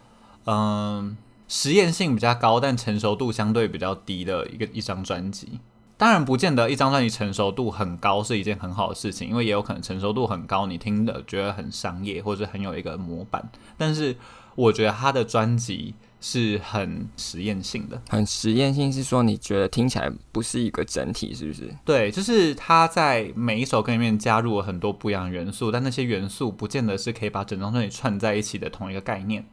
[0.46, 1.18] 嗯、呃、
[1.48, 5.60] 实验性比较高，但成熟度相对比较低的一个一张专辑。
[6.04, 13.42] 当然不见得一张专辑成熟度很高是一件很好的事情，因为也有可能成熟度很高，你听的觉得很商业或者很有一个模板。
[13.78, 14.14] 但是
[14.56, 21.74] 我觉得他的专辑是很实验性的，很实验性是说你觉得听起来不是一个整体，是不是？
[21.86, 29.46] 对，就是他在每一首歌里面加入了很多不一样的元素，但那些元素不见得是可以把整张专辑串在一起的同一个概念。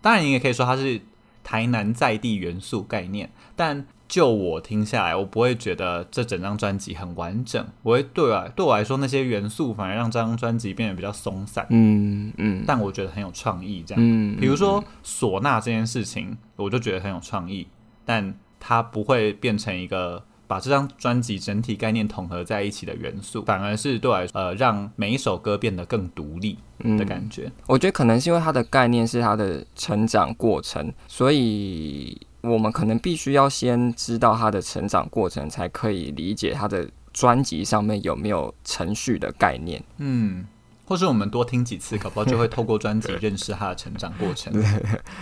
[0.00, 1.02] 当然，你也可以说它是
[1.44, 3.86] 台南在地元素概念，但。
[4.08, 7.62] 就我听下来，我不会觉得这整张专辑很完整。
[7.82, 11.66] 我会对我对我来说，那些元素反而让这张专辑变得比较松散。
[11.68, 13.84] 嗯嗯，但我觉得很有创意。
[13.86, 17.66] 这样，嗯，比如说唢呐这件事情，我就觉得很有创意，
[18.06, 26.56] 但它不会变成一个把这张专辑整体概念统合在一起的元素，反而是对我来说呃，让每一首歌变得更独立
[26.96, 27.52] 的感觉。
[27.66, 32.18] 我觉得可能是因为它的概念是它的成长过程，所以。
[32.40, 39.82] 我们可能必须要先知道他的成长过程，才可以理解他的专辑上面有没有程序的概念。
[39.96, 40.46] 嗯，
[40.86, 44.52] 或是我们多听几次，搞不好就会透过专辑 认识他的成长过程。
[44.52, 44.62] 对，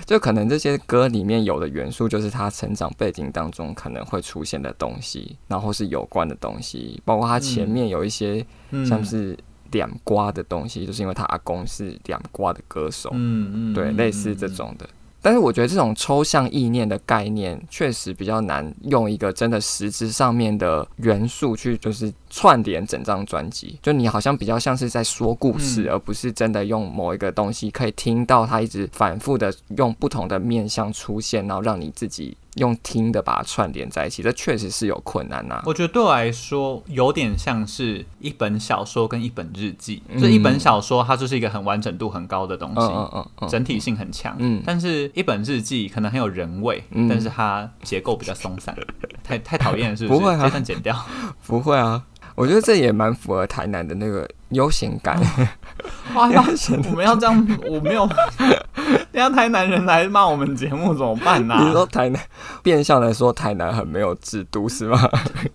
[0.04, 8.44] 就可能这些歌里面有的元素，就是他成长背景当中可能会出现的东西，然后是有关的东西，包括他前面有一些
[8.86, 9.36] 像是
[9.72, 13.08] 两瓜的东西，就是因为他阿公是两瓜的歌手。
[13.14, 14.86] 嗯嗯，对，类似这种的。
[15.26, 32.36] 但是我觉得这种抽象意念的概念确实比较难用一个真的实质上面的元素去就是串联整张专辑，就你好像比较像是在说故事，而不是真的用某一个东西可以听到它一直反复的用不同的面向出现，然后让你自己。
[32.56, 35.62] 用听的把它串联在一起，这确实是有困难呐、啊。
[35.66, 40.02] 我觉得对我来说，有点像是一本小说跟一本日记。
[40.18, 44.34] 这、嗯、一本小说它就是一个很完整度很高的东西，嗯嗯嗯、整体性很强。
[44.38, 48.76] 嗯，但是一本日记可能很有人味，嗯、但是它结构比较松散，
[49.22, 50.18] 太太讨厌了，是不是？
[50.20, 50.96] 不会啊，这剪掉。
[51.46, 52.02] 不会啊，
[52.36, 55.18] 我觉得这也蛮符合台南的那个悠闲感。
[56.14, 56.28] 哇，
[56.90, 58.08] 我们要这样，我没有。
[59.10, 61.64] 让台南人来骂我们节目怎么办呢、啊？
[61.66, 62.22] 你说台南，
[62.62, 65.00] 变相来说台南很没有制度是吗？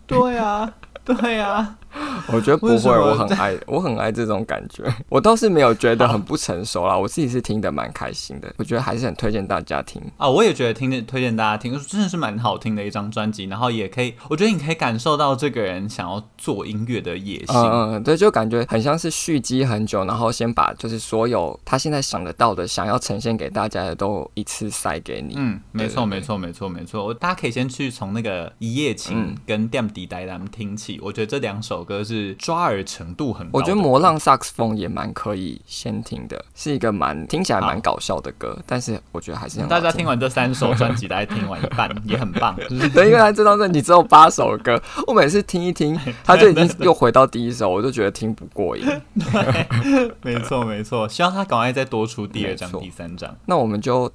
[0.08, 0.74] 对啊，
[1.06, 1.78] 对啊。
[2.32, 4.84] 我觉得不会，我很爱，我很爱这种感觉。
[5.10, 8.54] 我倒是没有觉得很不成熟啦，我自己是听得蛮开心的。
[8.58, 13.46] 我觉得还是很推荐大家听啊，我也觉得听推荐大家听，真的是蛮好听的一张专辑。
[13.46, 17.56] 然后也可以，我觉得你可以感受到这个人想要做音乐的野心。
[17.56, 25.34] 嗯嗯，对，就感觉很像是蓄积很久，然后先把就是所有他现在想得到的、想要呈现给大家的都一次塞给你。
[25.38, 27.14] 嗯，没错，没错，没错，没错。
[27.14, 42.56] 大家可以先去从那个一夜情跟惦底台南听起，我觉得这两首歌是抓耳程度很高，我觉得《魔浪萨克斯风》也蛮可以先听的，是一个蛮听起来蛮搞笑的歌，但是我觉得还是大家听完这三首专辑，大家听完一半也很棒。
[42.94, 48.86] 对，因为他这张专辑只有八首歌， 我每次听一听，他就已经又回到第一首，我就觉得听不过瘾。
[49.16, 53.36] 对， 没错没错，希望他赶快再多出第二张、第三张。
[53.46, 54.12] 那我们就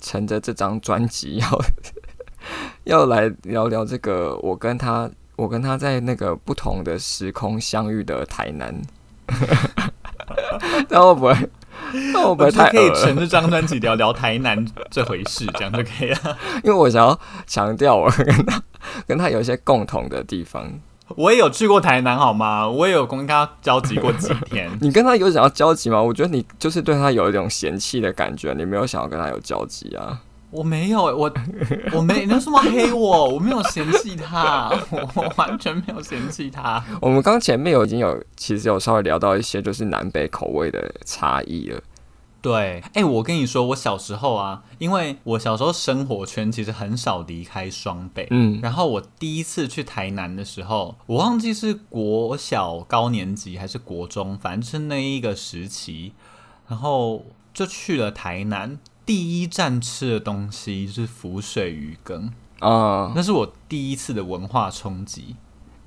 [0.00, 1.60] 乘着这张专辑要
[2.84, 5.10] 要来聊聊这个，我跟他。
[5.38, 8.74] 我跟他在那个不同的时空相遇的台南，
[10.90, 11.50] 那我不会，
[12.12, 16.36] 那我不会太可以乘着这张专辑聊聊台南这回事，这样就可以了。
[16.64, 18.62] 因为我想要强调，我跟他
[19.06, 20.68] 跟他有一些共同的地方。
[21.14, 22.68] 我也有去过台南，好吗？
[22.68, 24.68] 我也有跟他交集过几天。
[24.82, 26.02] 你跟他有想要交集吗？
[26.02, 30.20] 我觉得你就是对他有一种嫌弃的感觉，你没有想要跟他有交集啊。
[30.50, 31.32] 我没有，我
[31.92, 33.34] 我没，你为什么黑我？
[33.34, 36.82] 我没有嫌弃他，我 我完全没有嫌弃他。
[37.00, 41.80] 我们刚前面有已经有其实有稍微聊到一些就是南北口味的差异了。
[42.40, 56.12] 对，哎、欸，我跟你说，我小时候啊，因为我小时候生活圈其实很少离开双北，嗯，然后我第一次去台南的时候，我忘记是国小高年级还是国中，反正就是那一个时期。
[56.68, 57.24] 然后
[57.54, 58.78] 就去了台南，
[59.08, 65.34] 第一站吃的东西是浮水鱼羹啊，那是我第一次的文化冲击，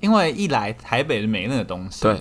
[0.00, 2.20] 因为一来台北没那个东西，对。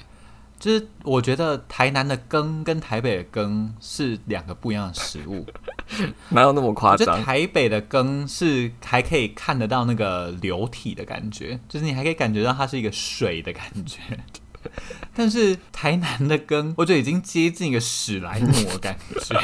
[0.60, 5.44] 就是我觉得台南的羹跟台北的羹是两个不一样的食物，
[6.30, 7.24] 哪有那么夸张？
[7.24, 14.00] 台北的羹是还可以看得到那个流体的感觉，就是你还可以感觉到它是一个水的感觉，
[15.16, 19.36] 但是台南的羹，我觉得已经接近一个史莱姆的感觉。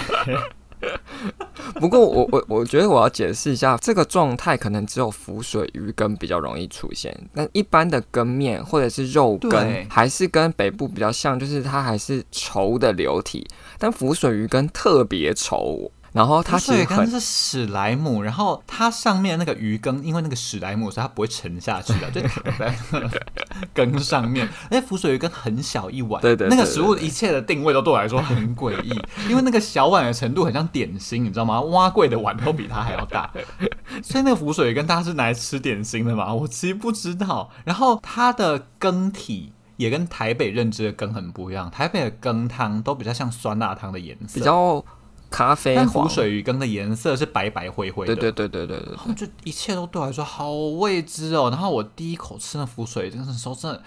[1.79, 13.47] 不过我我我觉得我要解释一下，这个状态可能只有浮水鱼羹比较容易出现，但一般的羹面或者是肉羹，还是跟北部比较像，就是它还是稠的流体，
[13.77, 15.89] 但浮水鱼羹特别稠。
[16.17, 22.75] 然后它其实很是史莱姆，然后它上面那个鱼羹，因为那个史莱姆，所以它不会沉下去的， 就躺在
[23.71, 24.49] 羹上面。
[24.71, 28.99] 那浮水鱼羹很小一碗，对对，那个食物一切的定位都对我来说很诡异，
[29.29, 31.61] 因为那个小碗的程度很像点心，你知道吗？
[31.61, 33.31] 碗粿的碗都比它还要大，
[34.01, 36.33] 所以那个浮水鱼羹大家是拿来吃点心的嘛？
[36.33, 37.51] 我其实不知道。
[37.63, 44.83] 然后它的羹体也跟台北认知的羹很不一样，台北的羹汤都比较像酸辣汤的颜色，比较。
[45.29, 48.15] 咖啡黄，但浮水鱼羹的颜色是白白灰灰的。
[48.15, 51.49] 对对对对对对，然后就一切都对我来说好未知哦。
[51.49, 53.81] 然后我第一口吃那浮水鱼羹的时候，真的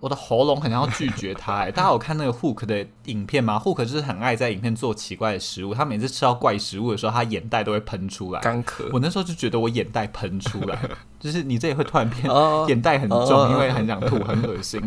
[0.00, 1.58] 我的喉咙很想要拒绝它。
[1.58, 5.72] 哎， 大家有看那个 Hook 的影片吗？Hook 就是很爱在影片做奇怪的食物。
[5.72, 8.40] 他每次吃到怪食物的时候，他眼袋都会喷出来。
[8.40, 8.90] 干咳。
[8.92, 10.76] 我那时候就觉得我眼袋喷出来，
[11.20, 12.24] 就是你这也会突然变
[12.66, 14.80] 眼袋很重，因为很想吐，很恶心。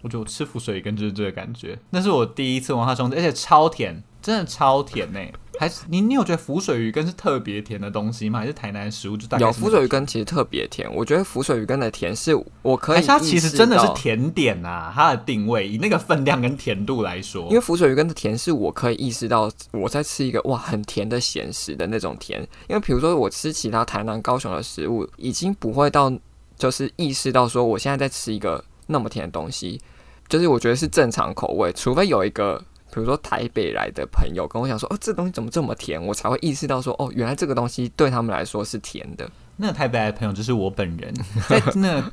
[0.00, 1.78] 我觉得我吃浮水鱼羹就是这个感觉。
[1.90, 5.20] 那是我第一次文化冲击，而且超甜，真的超甜呢。
[5.56, 8.40] 还是你，你有觉得浮水鱼羹是特别甜的东西吗？
[8.40, 9.46] 还是台南食物就大概？
[9.46, 13.06] 有浮水鱼羹其实特别甜，我觉得浮水鱼羹的甜是我可以。
[13.06, 22.40] 它其实真的是甜点啊，它的定位以那个分量跟甜度来说，因为浮水鱼羹的甜是我可以意识到我在吃一个哇很甜的咸食的那种甜。
[22.68, 26.12] 因为比如说我吃其他台南、高雄的食物，已经不会到
[26.58, 29.80] 就是意识到说我现在在吃一个那么甜的东西，
[30.28, 32.60] 就是我觉得是正常口味，除非有一个。
[32.94, 36.00] 比如说台北来的朋友跟我讲说，哦，这东西怎么这么甜？
[36.00, 39.28] 我才会意识到说，哦，原来这个东西对他们来说是甜的。
[39.56, 41.12] 那台北来的朋友就是我本人，
[41.48, 42.12] 在那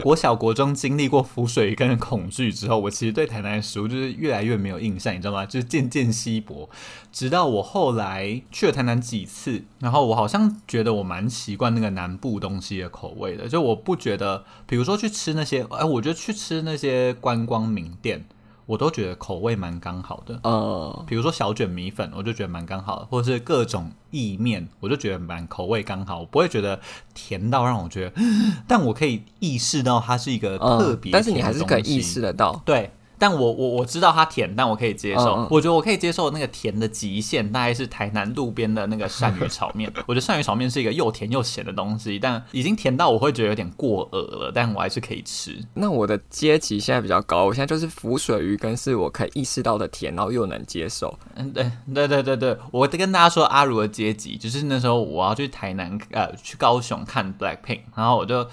[0.00, 5.44] 国小国中经历过浮水鱼羹的恐惧之后，我其实对台南的食物就是越来越没有印象，你知道吗？
[5.44, 6.70] 就是渐渐稀薄。
[7.10, 18.24] 直到我后来去了台南几次，然后我好像觉得我蛮习惯那个南部东西的口味的，就我不觉得，比如说去吃那些，哎，我觉得去吃那些观光名店。
[18.72, 26.80] 我都觉得口味蛮刚好的，呃，比如说小卷米粉，我就觉得蛮刚好的，或者是各种意面，我就觉得蛮口味刚好，我不会觉得
[27.12, 28.22] 甜到让我觉得，
[28.66, 32.90] 但我可以意识到它是一个特别，但是你还是可以意识得到，对。
[33.22, 35.36] 但我我我知道它甜，但我可以接受。
[35.36, 39.88] 嗯、我觉得我可以接受那个甜的极限，大概是台南路边的那个鳝鱼炒面。
[40.08, 45.56] 我觉得鳝鱼炒面是一个又甜又咸的东西，但已经甜到我会觉得有点过额了，但我还是可以吃。
[45.74, 51.16] 那我的阶级现在比较高，我现在就是浮水鱼羹是我可以意识到的甜，然后又能接受。
[51.36, 58.44] 嗯，对对对对对，我跟大家说阿如的阶级，就是那时候我要去台南呃去高雄看 Blackpink，然后我就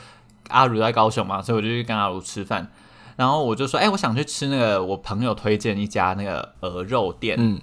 [0.49, 2.70] 阿如在高雄嘛，所以我就去跟阿如吃饭。
[3.20, 7.59] 然后我就说，哎、欸，我想去吃那个我朋友推荐一家那个鹅肉店，嗯，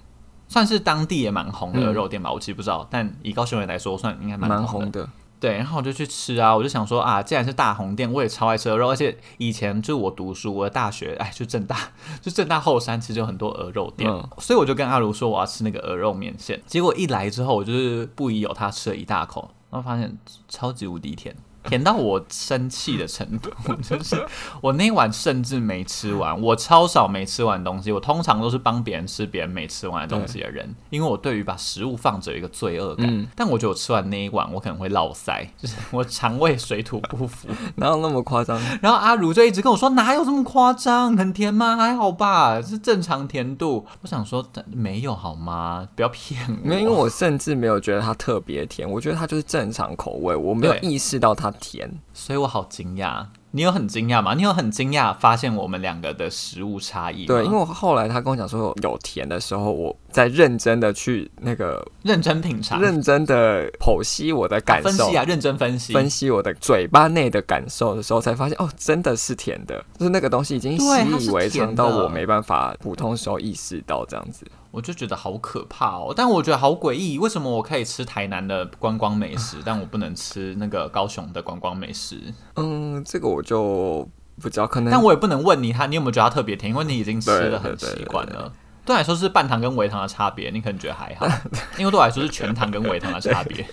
[0.47, 5.09] 算是当地也蛮红的鹅肉店吧，嗯、我其实不知道，但以高雄人来说，算应该蛮红，红的。
[5.39, 11.75] 对，然后我就去吃啊，我就想说啊，既然是大红店，我也超爱吃鹅肉，而且以前就我读书，我的大学， 哎，就正大，
[12.21, 20.15] 就正大后山其实有很多鹅肉店，嗯、所以我就跟阿如说我要吃那个鹅肉面线，结果一来之后，我就是不疑有他，吃了一大口，然后发现
[20.47, 21.35] 超级无敌甜。
[21.67, 23.51] 甜到我生气的程度，
[23.83, 24.25] 就是
[24.61, 26.39] 我那一碗甚至没吃完。
[26.41, 33.05] 我超少没吃完东西，我通常都是帮别人吃别人没吃完的东西的人，因为我对于把食物放着有一个罪恶感。
[33.09, 37.47] 嗯、但我觉得我吃完那一碗，我可能会落腮，就是 我肠胃水土不服。
[37.75, 38.59] 哪有那么夸张？
[38.81, 41.15] 然后阿如就一直跟我说：“哪有这么夸张？
[41.17, 41.75] 很甜吗？
[41.75, 45.87] 还好吧，是正常甜度。”我想说没有好吗？
[45.95, 46.67] 不要骗我。
[46.67, 51.51] 没有，因为我甚至没有觉得它特别甜，我觉得它就是正常口味，我没有意识到它。
[51.59, 53.25] 甜，所以我好惊讶。
[53.51, 54.35] 你有很惊讶吗？
[54.35, 57.25] 你有很惊讶发现我们两个的食物差异？
[57.25, 74.45] 对，因为我后来他跟我讲说有甜的时候，我在认真的去那个认真品尝、认真的剖析我的感受，分析啊，认真分析分析我的嘴巴内的感受的时候，才发现哦，真的是甜的，就是那个东西已经习以为常到我没办法普通时候意识到这样子。
[74.77, 82.21] 我就觉得好可怕哦，但我觉得好诡异，为什么我可以吃台南的观光美食， 但我不能吃那个高雄的观光美食？
[82.57, 84.07] 嗯，这个我就
[84.39, 86.71] 不知道，可能，但我也不能问你他，你有没有觉得他特别甜？
[86.71, 88.53] 因为你已经吃的很习惯了。
[88.85, 91.25] 对来说是半糖跟微糖的差别，你可能觉得还好，
[91.79, 93.65] 因为对我来说是全糖跟微糖的差别。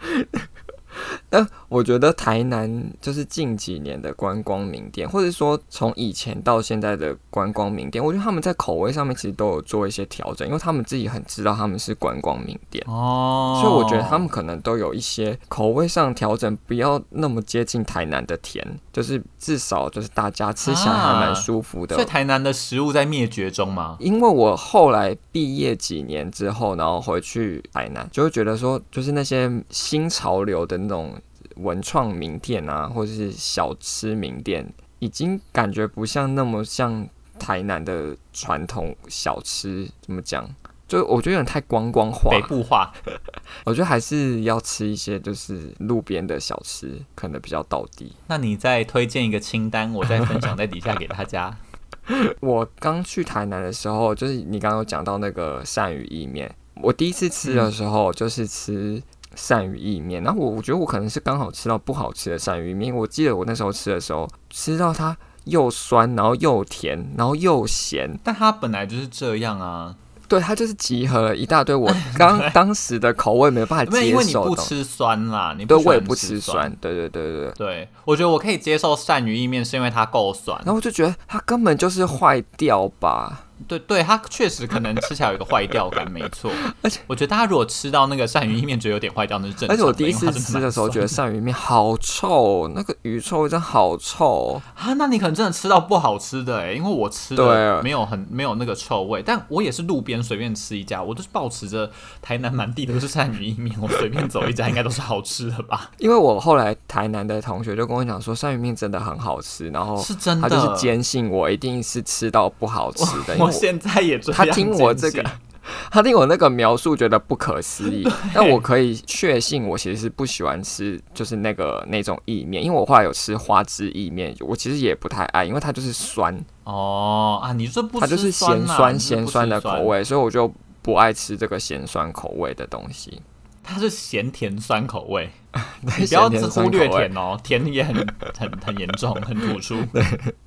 [1.30, 21.94] 但我觉得台南就是近几年的观光名店，或者说从以前到现在的观光名店，我觉得他们在口味上面其实都有做一些调整，因为他们自己很知道他们是观光名店哦，所以我觉得他们可能都有一些口味上调整，不要那么接近台南的甜，就是至少就是大家吃起来还蛮舒服的。
[21.94, 23.96] 所以台南的食物在灭绝中吗？
[24.00, 31.14] 因为我后来毕业几年之后，然后回去台南，就会觉得说，就是那些新潮流的那种。
[31.60, 34.66] 文创名店啊，或者是小吃名店，
[34.98, 37.08] 已经感觉不像那么像
[37.38, 39.88] 台南的传统小吃。
[40.00, 40.48] 怎么讲？
[40.88, 42.92] 就我觉得有点太观光化、北部化。
[43.64, 48.12] 我觉得还是要吃一些就是路边的小吃，可能比较到地。
[48.26, 51.56] 那你再推荐一个清单，我再分享在底下给大家。
[52.40, 56.52] 我刚去台南的时候，就是你刚刚有讲到那个鳝鱼意面，
[56.82, 59.00] 我第一次吃的时候就是吃。
[59.36, 62.94] 鳝鱼意面，然后我我觉得我可能是刚好吃到不好吃的鳝鱼意面。
[62.94, 68.18] 我记得我那时候吃的时候，吃到它又酸，然后又甜，然后又咸。
[68.24, 69.94] 但它本来就是这样啊。
[70.28, 74.06] 对，它就是集合了一大堆我刚当时的口味没有办法接受的。
[74.06, 76.72] 因为你不吃酸啦，你对，我也不吃酸。
[76.80, 77.50] 对对对。
[77.56, 80.56] 对，我觉得我可以接受鳝鱼意面，是因为它够酸。
[80.58, 83.46] 然后我就觉得它根本就是坏掉吧。
[83.68, 86.50] 对对，它确实可能吃起来有一个坏掉感，没错。
[86.82, 89.74] 而且我觉得大家如果吃到那个鳝鱼意面觉得有点坏掉，那是正常的。
[89.74, 94.92] 而且我第一次吃的时候觉得鳝鱼面好臭，那个鱼臭味真的好臭啊！
[94.94, 101.90] 那你可能真的吃到不好吃的哎，因为我吃的没有很没有那个臭味，但我也是路边随便吃一家，我都是保持着
[102.22, 105.90] 台南满地都是鳝鱼意面，我随便走一家应该都是好吃的吧？
[105.98, 113.36] 因为我后来台南的同学就跟我讲说鳝鱼面真的很好吃，然后是真的，他就是坚信我一定是吃到不好吃的。
[113.50, 114.18] 我，现在也。
[114.18, 115.24] 他听我这个，
[115.90, 118.06] 他听我那个描述，觉得不可思议。
[118.34, 122.64] 但我可以确信，我其实是不喜欢吃，就是那个那种意面。
[122.64, 126.34] 因为我后来有吃花枝意面，我其实也不太爱，因为它就是酸。
[126.64, 133.20] 哦啊，你说不它就是咸酸咸酸的口味，所以我就不爱吃这个咸酸口味的东西。
[133.62, 135.30] 它是咸甜酸口味，
[135.82, 137.94] 你不要只忽略甜哦，甜也很
[138.36, 139.76] 很很严重，很突出。
[139.92, 140.02] 对，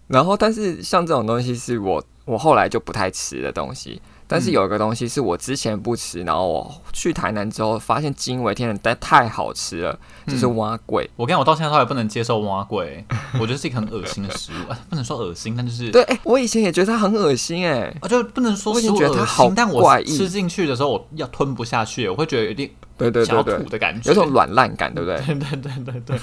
[0.07, 2.03] 然后但是像这种东西是我。
[2.25, 11.07] 我后来就不太吃的东西，但是有一个东西是我之前不吃，然后我去台南之后发现惊为天人，但太好吃了，就是碗粿。
[11.15, 22.69] 我跟你讲，我到现在都还不能接受蛙桂，我觉得是一个很恶心的食物， 不能说恶心，但就是对，我以前也觉得它很恶心，哎，我就不能说是恶心，但我吃进去的时候我要吞不下去，我会觉得有点。
[22.97, 25.17] 对对对对，的感觉有种软烂感，对不对？
[25.35, 26.19] 对对对对对。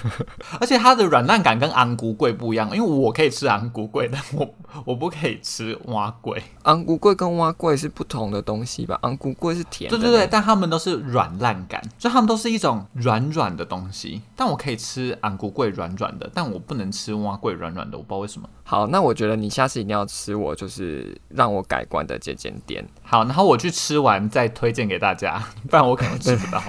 [0.61, 4.55] 而且它的软烂感跟昂古贵不一样，因为我可以吃昂古贵，但我
[4.87, 6.43] 我不可以吃蛙贵。
[6.63, 8.99] 昂古贵跟蛙贵是不同的东西吧？
[9.03, 9.99] 昂古贵是甜的。
[9.99, 14.23] 对对对，但它们都是软烂感，就他们都是一种软软的东西。
[14.37, 18.49] 但我可以吃昂古贵软软的，但我不能吃蛙贵软软的，我不知道为什么。
[18.63, 22.87] 好，那我觉得你下次一定要吃我就是让我改观的这间店。
[23.03, 26.60] 好，然后我去吃完再推荐给大家， 不然我可能吃不到。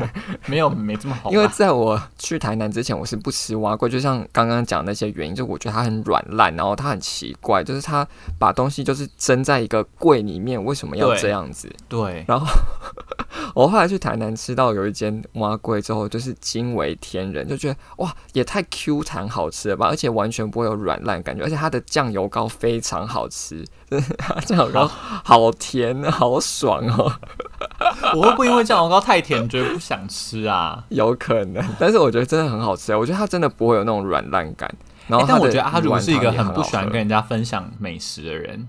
[0.45, 1.31] 没有，没这么好。
[1.31, 11.67] 因为在我去台南之前，我是不吃蛙桂，就像刚刚讲那些原因，就我觉得它很软烂，然后它很奇怪，就是它把东西就是蒸在一个柜里面，为什么要这样子？
[11.87, 12.01] 对。
[12.01, 12.47] 对然后
[13.53, 23.63] 我后来去台南吃到有一间蛙桂之后，就是惊为天人，就觉得哇，也太 Q 弹好吃了吧，而且完全不会有软烂感觉，而且它的酱油膏非常好吃，
[24.45, 27.11] 酱油膏好甜， 好爽哦。
[28.15, 30.83] 我会不会因为酱油糕太甜，觉得不想吃啊？
[30.89, 32.95] 有可能，但是我觉得真的很好吃。
[32.95, 34.73] 我觉得它真的不会有那种软烂感。
[35.07, 38.67] 然后、欸，但我觉得阿如是一个很不喜欢跟人家分享美食的人，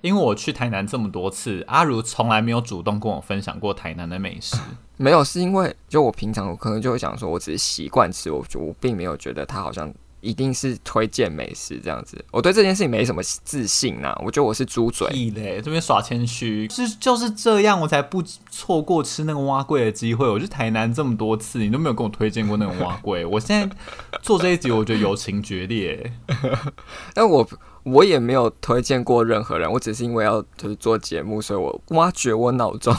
[0.00, 4.56] 因为我去台南这么多次，阿如从来没有主动跟我分享过台南的美食。
[4.96, 9.92] 没有，是因为就我平常我可能就会想说，我只是习惯吃，我就我并没有觉得它好像。
[10.20, 14.12] 一定是推荐美食这样子，我对这件事情没什么自信呐。
[14.24, 20.28] 我觉得我是猪嘴，嘞，这边耍谦虚，是就是这样，我才不错过吃那个碗粿的机会。
[20.28, 23.26] 我去台南这么多次，你都没有跟我推荐过那个碗粿。
[23.28, 23.76] 我现在
[24.22, 26.12] 做这一集，我觉得友情决裂。
[27.14, 27.48] 但我
[27.84, 32.92] 我也没有推荐过任何人，我只是因为要就是做节目，所以我挖掘我脑中。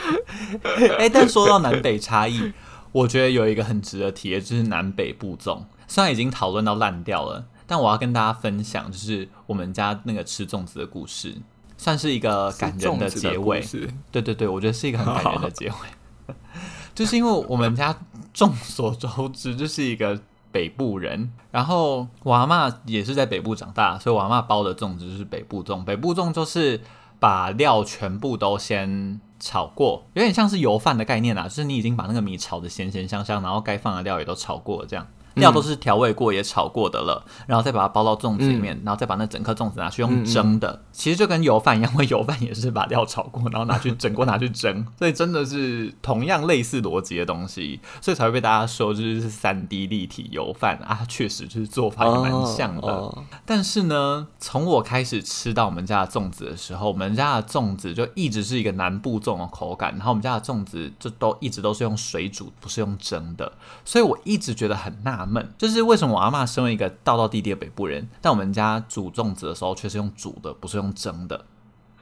[0.98, 2.52] 哎、欸，但说到南北差异，
[2.92, 5.62] 我觉得有一个很值得提的，就是南北部粽。
[5.94, 11.36] 虽然已经讨论到烂掉了，但我要跟大家分享，就是我们家那个吃粽子的故事，
[11.78, 13.64] 算是一个感人的结尾。
[14.10, 16.34] 对对对，我觉得是一个很感人的结尾。
[16.96, 17.96] 就是因为我们家
[18.32, 20.20] 众所周知，就是一个
[20.50, 25.84] 北部人，然后我阿妈也是在北部长大，所以我阿妈包的粽子就是北部粽。
[25.84, 26.80] 北部粽就是
[27.20, 35.06] 把料全部都先炒过，有点像是油饭的概念啊，就是你已经把那个米炒的咸咸香香，然后该放的料也都炒过了，这样。
[35.34, 53.18] 料都是调味过也炒过的了，然后再把它包到粽子里面，嗯、然后再把那整颗粽子拿去用蒸的，其实就跟油饭一样，因为油饭也是把料炒过，然后拿去 整锅拿去蒸，所以真的是同样类似逻辑的东西，所以才会被大家说就是三 D 立体油饭啊，确实就是做法也蛮像的。
[53.44, 63.50] 但是呢，从我开始吃到我们家的粽子的时候，我们家的粽子就一直是一个南部粽的口感，然后我们家的粽子就都一直都是用水煮，不是用蒸的，
[63.84, 65.23] 所以我一直觉得很纳。
[65.28, 71.44] 闷，就是为什么我阿妈身为一个道道地地的北部人，但我们家煮粽子的时候却是用煮的，不是用蒸的，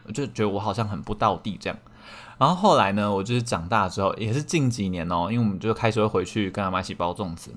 [0.06, 1.78] 我就觉得我好像很不道地这样。
[2.38, 7.50] 然后后来呢，我就是长大之后，也是近几年哦，因为我们就开始会回去跟阿妈一起包粽子，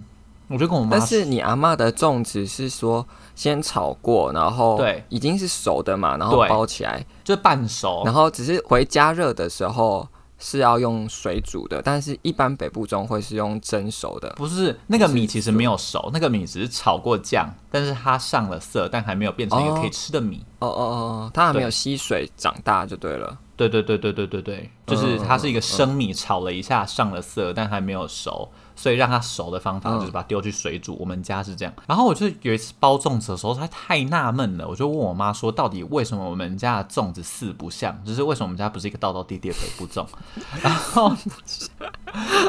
[0.47, 0.91] 我就跟我妈。
[0.91, 3.05] 但是你阿妈的粽子是说
[3.35, 10.07] 先炒过，然后对，已经是熟的嘛，然后包起来就半熟，然后只是回加热的时候。
[10.45, 14.31] 是要用水煮的，但是一般北部中会是用蒸熟的。
[14.37, 20.45] 不是，那个米其实没有熟，那个米只是炒过酱，但是它上了色，但还没有变成一个可以吃的米。
[20.59, 23.35] 哦哦哦，它还没有吸水长大就对了。
[23.57, 28.47] 对对对对对对对，就是它是一个生米炒了一下上了色，但还没有熟。
[28.85, 31.73] 所以让它熟的方法就是把它丢去水煮，嗯、我们家是这样。
[31.87, 37.99] 然后我就有一次包粽子的时候，它太纳闷了，我就问我妈说，到底为什么我们家的粽子四不像？
[38.05, 40.05] 就是为什么我们家不是一个道道地地的北部粽？
[40.61, 41.11] 然后，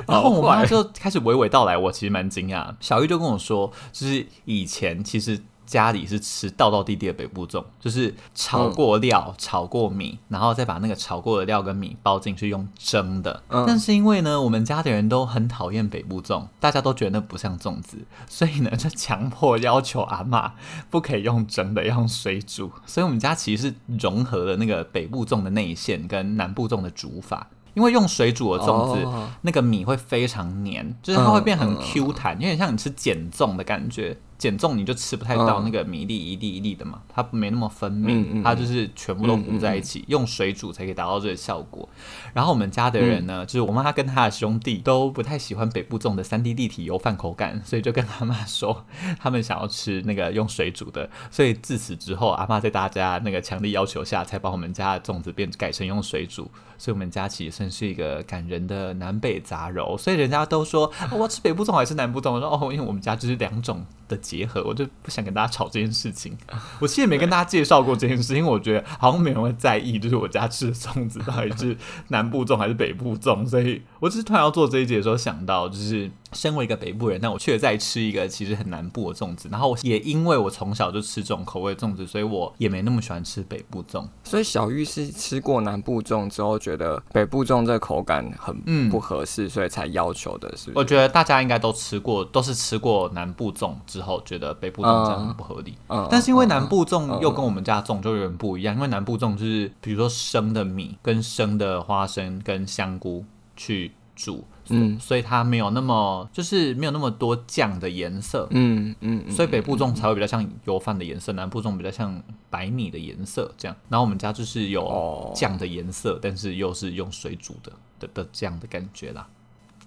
[0.07, 2.71] 然后我妈就开始娓娓道来，我其实蛮惊讶。
[2.81, 5.43] 小玉就跟我说，就是以前其实。
[5.67, 13.43] 家里是吃道道地地的北部粽，就是炒过料、嗯、炒过米，然后再把那个炒过的料跟米包进去用蒸的。
[13.49, 17.99] 嗯、但是因为呢，我们家的人都很讨厌北部粽，大家都觉得那不像粽子，
[18.29, 20.53] 所以呢，就强迫要求阿嬷
[20.89, 22.71] 不可以用蒸的，要用水煮。
[22.87, 27.49] 所以我们家其实是融合了那个北部粽的内馅跟南部粽的煮法。
[27.75, 34.17] 因为用水煮的粽子，哦、那个米会非常黏，就是它会变很 Q 弹，有点像你吃碱粽的感觉。
[34.39, 41.89] 碱粽你就吃不太到那个米粒一粒一粒的嘛，嗯、它没那么分明，它就是全部都糊在一起，用水煮才可以达到这个效果。
[42.35, 48.85] 然后我们家的人呢，嗯、就是我妈跟她的兄弟都不太喜欢北部种的三 D 立体油饭口感，所以就跟阿妈说，
[49.19, 51.09] 他们想要吃那个用水煮的。
[51.31, 56.51] 所以自此之后，阿妈在大家那个强力要求下，才把我们家的粽子变改成用水煮。
[56.79, 59.97] 所以我们家其实算是一个感人的南北杂糅。
[59.97, 62.33] 所以人家都说，哦、我要吃北部粽还是南部粽？
[62.33, 66.37] 我说哦，因为我们家就是两种的结合，我就不想跟大家吵这件事情。
[66.81, 71.77] 我其实也没跟大家介绍过这件事，因为我觉得好像没人会在意， 就是我家吃的粽子到底是
[72.09, 73.47] 南部粽还是北部粽。
[73.47, 79.49] 所以我只是突然要做这一节的时候想到，就是身为一个北部人，但我却在吃一个其实很南部的粽子。
[79.51, 84.05] 然后也因为我从小就吃这种口味的粽子，所以我也没那么喜欢吃北部粽。
[84.25, 90.73] 所以小玉是吃过南部粽之后，觉得北部粽这个口感很不合适，嗯、所以才要求的，是是？
[90.75, 93.75] 我觉得大家应该都吃过，都是吃过南部粽。
[93.87, 103.25] 之后觉得北部粽这样很不合理，嗯嗯、但是因为南部粽又跟我们家粽就有点不一样，因为南部粽就是比如说生的米跟生的花生跟香菇
[103.57, 113.77] 去煮，嗯，所以它没有那么就是没有那么多酱的颜色，嗯嗯，嗯所以北部粽才会比较像油饭的颜色，南部粽比较像白米的颜色这样。
[113.89, 119.27] 然后我们家就是有酱的颜色，哦、但是又是用水煮的的的这样的感觉啦。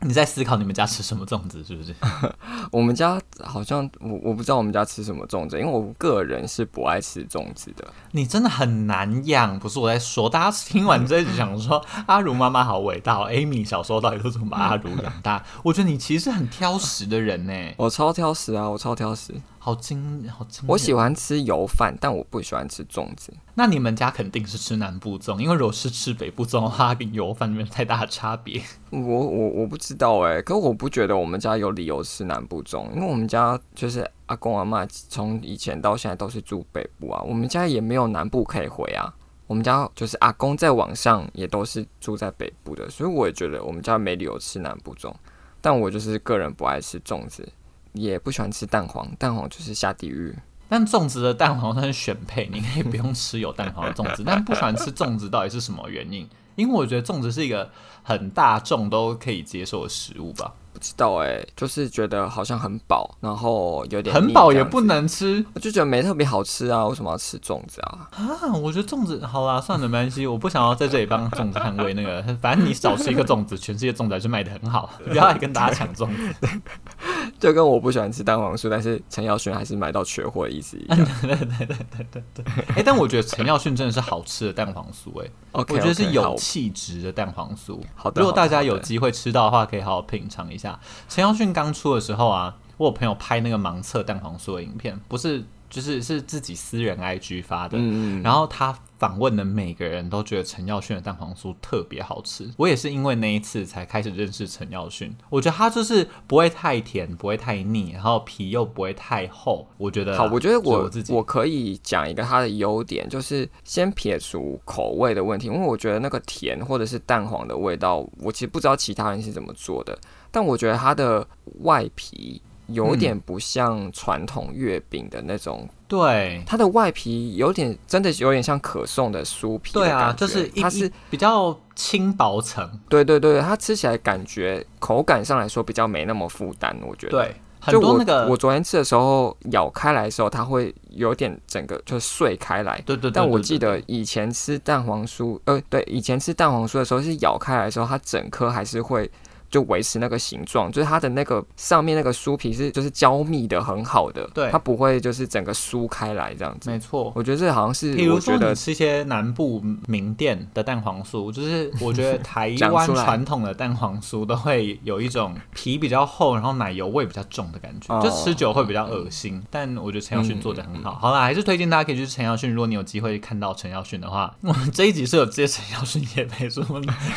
[0.02, 1.94] 你在思考你们家吃什么粽子是不是？
[2.72, 7.86] 我们家好像我我不知道我们家吃什么粽子，因为我个人是不爱吃粽子的。
[8.12, 15.44] 你真的很难养，不是我在说，大家听完这一集想说阿如妈妈好伟大，Amy 小时候到底都怎么把阿如养大？
[15.64, 17.54] 我觉得你其实是很挑食的人呢。
[17.78, 19.34] 我超挑食啊，我超挑食。
[19.62, 20.64] 好精，好精！
[20.68, 23.34] 我喜欢吃油饭，但我不喜欢吃粽子。
[23.56, 28.62] 那你们家肯定是吃南部粽，因为如果是吃北部粽的话，跟油饭没有太大的差别。
[28.90, 39.14] 我我我不知道哎，可我不觉得我们家有理由吃南部粽，因为我们家就是阿公阿妈从以前到现在都是住北部啊，我们家也没有南部可以回啊。
[39.46, 45.14] 我们家就是阿公在网上也都是住在北部的，所以我也觉得我们家没理由吃南部粽。
[45.60, 47.46] 但我就是个人不爱吃粽子。
[47.94, 50.36] 也不喜欢吃蛋黄，蛋黄就是下地狱。
[50.68, 54.24] 但粽子的蛋黄它是选配，你可以不用吃有蛋黄的粽子。
[54.24, 56.30] 但不喜欢吃粽子到底是什么原因？
[56.56, 57.72] 因为我觉得粽子是一个
[58.04, 60.54] 很大众都可以接受的食物吧。
[60.80, 66.88] 不知道哎、欸，就是觉得好像很饱，然后有点很饱也不能吃，我就觉得没特别好吃啊。
[66.88, 68.08] 为什么要吃粽子啊？
[68.12, 72.24] 啊，我觉得粽子好啦，算了，没关系，我不想要在这里帮粽子捍卫那个。
[72.42, 76.62] 反正你少吃一个粽子，全世界粽子还是卖的很好， 不要来跟大家抢粽子。
[77.38, 80.98] 就跟我不喜欢吃蛋黄酥，但是陈耀轩还是买到缺货的意思一样。
[80.98, 82.46] 对对对对对对对。
[82.70, 87.78] 哎、欸，但我觉得陈耀轩真的是好吃的蛋黄酥，哎，okay, 我觉得是有气质的蛋黄酥。
[87.96, 90.69] 好的，如果大家有机会吃到的话，可以好好品尝一下。
[91.08, 95.46] 陈耀迅刚出的时候啊，我有朋友拍那个盲测蛋黄酥的影片，不是。
[95.70, 102.48] 就是是自己私人 IG 发的，嗯、然后他访问的每个人都觉得陈耀迅的蛋黄酥特别好吃。
[102.58, 105.16] 我也是因为那一次才开始认识陈耀迅。
[105.30, 109.66] 我觉得他就是不会太甜，不会太腻，然后皮又不会太厚。
[109.78, 119.98] 我觉得好，我觉得我我自己我可以讲一个它的优点，就是先撇除口味的问题，因为我觉得那个甜或者是蛋黄的味道，我其实不知道其他人是怎么做的，
[120.30, 121.26] 但我觉得它的
[121.62, 122.42] 外皮。
[122.72, 137.12] 有点不像传统月饼的那种，对，它的外皮有点真的有点像可颂的酥皮的，对啊，就是它是比较轻薄层，对对对，它吃起来感觉口感上来说比较没那么负担，我觉得。
[137.12, 137.36] 对，
[137.72, 143.12] 就我很多那个我昨天吃的时候咬开来的时候，它会有点整个就碎开来，对对对。
[143.16, 149.10] 但我记得以前吃蛋黄酥，呃，对，以前吃蛋黄酥的时候是咬开来的时候，它整颗还是会。
[149.50, 156.70] 就维持那个形状，就是它的那个上面那个酥皮是就是胶密的很好的，对，它不会就是整个酥开来这样子。
[156.70, 169.36] 没错，我觉得这好像是，比如说你吃一些南部名店的蛋黄酥，就是我觉得台湾传统的蛋黄酥都会有一种皮比较厚，然后奶油味比较重的感觉， 哦、就吃久会比较恶心。
[169.36, 170.92] 嗯、但我觉得陈耀迅做的很好。
[170.92, 172.54] 嗯嗯、好啦，还是推荐大家可以去陈耀迅。
[172.54, 176.64] 如果你有机会看到陈耀迅的话， 我们这一集是有接陈耀训业配， 说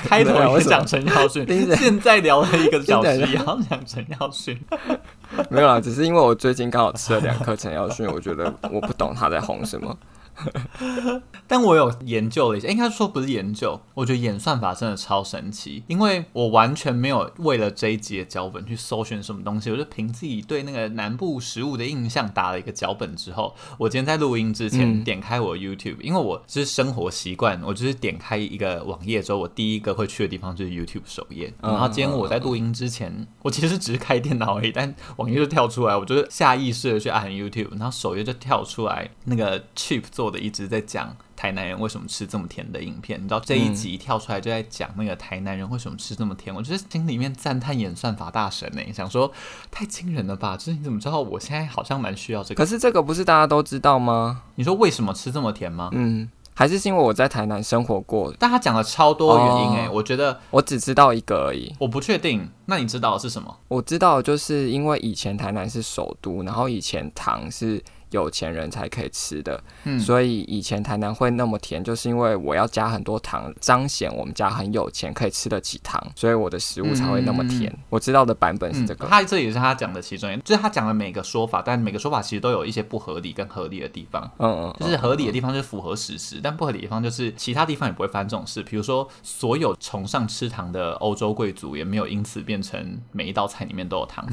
[0.05, 3.05] 开头也讲陈耀迅，现在聊了一个小。
[3.05, 4.59] 也要讲陈耀勋，
[5.51, 9.97] 没有啦，只是因为我最近刚好吃了两颗陈耀迅，我觉得我不懂他在红什么。
[11.47, 31.53] 但我有研究了一下，应该说不是研究，我觉得演算法真的超神奇，因为我完全没有为了这一集的脚本去搜寻什么东西，我就凭自己对那个南部食物的印象打了一个脚本之后，我今天在录音之前点开我 YouTube，、嗯、因为我是生活习惯，我就是点开一个网页之后，我第一个会去的地方就是 YouTube 首页。
[31.61, 40.22] 然后今天我在录音之前，我其实只是开电脑而已，但网页就跳出来，我就是下意识的去按 YouTube，然后首页就跳出来那个 Cheap 做。
[40.31, 49.31] 的一直在讲台南人为什么吃这么甜的影片，你知道这一集跳出来就在讲那个台南人为什么吃这么甜，我觉得心里面赞叹演算法大神呢、欸，想说
[49.71, 50.57] 太惊人了吧？
[50.57, 52.63] 就是你怎么知道我现在好像蛮需要这个？
[52.63, 54.43] 可是这个不是大家都知道吗？
[54.55, 55.91] 你说为什么吃这么甜吗？
[55.93, 58.33] 嗯，还是是因为我在台南生活过？
[58.39, 62.49] 但他讲了超多原因哎、欸，哦、我觉得我只知道一个而已，我不确定。
[62.67, 63.57] 那你知道的是什么？
[63.69, 67.83] 我知道就是因为以前台南是首都，然后以前糖是。
[68.13, 77.71] 有钱人才可以吃的，嗯，所以以前台南会那么甜，就是因为我要加很多糖，彰显我们家很有钱，可以吃得起糖，所以我的食物才会那么甜。
[77.73, 84.31] 嗯、我知道的版本是这个，嗯、他这也是他讲的其中一，就是他讲的每个说法，但每个说法其实都有一些不合理跟合理的地方。
[84.39, 88.63] 嗯嗯，就是合理的地方就是符合事实，但不合理的地方就是其他地方也不会发生这种事。
[88.63, 94.27] 比如说，所有崇尚吃糖的欧洲贵族也没有因此变成每一道菜里面都有糖。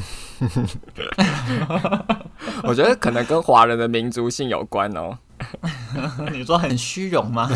[2.64, 5.18] 我觉得可能跟华人的民族性有关哦。
[6.32, 7.50] 你说很虚荣吗？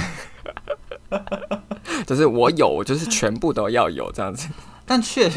[2.08, 4.48] 就是我有，就是全部都要有这样子。
[4.86, 5.32] 但确，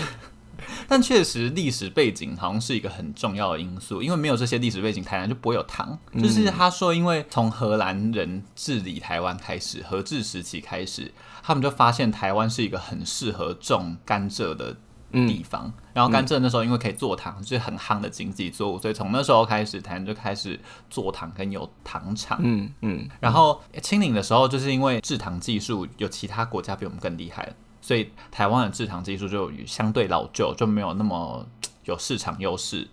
[0.89, 5.99] 但确实历史背景好像是一个很重要的因素，因为没有这些历史背景，台湾就不会有糖。
[6.15, 11.13] 就是他说，因为从荷兰人治理台湾开始，荷治时期开始，
[11.43, 14.77] 他们就发现台湾是一个很适合种甘蔗的。
[15.13, 20.59] 地方，嗯、然后甘蔗那时候因为可以做糖，是很夯的经济作物，所以从那时候开始，台湾就开始
[20.91, 22.39] 做糖跟有糖厂。
[22.43, 23.09] 嗯嗯。
[23.21, 27.51] 然后清领的时候，就是因为制糖技术有其他国家比我们更厉害，
[27.81, 31.47] 所以台湾的制糖技术就相对老旧，就没有那么
[31.85, 32.89] 有市场优势。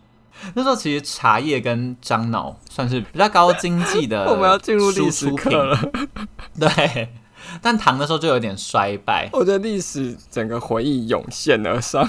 [0.55, 5.79] 那时候其实茶叶跟樟脑算是比较高经济的， 我们要进入历史课了。
[6.59, 7.09] 对。
[7.61, 12.07] 但糖的时候就有点衰败，我的历史整个回忆涌现而上。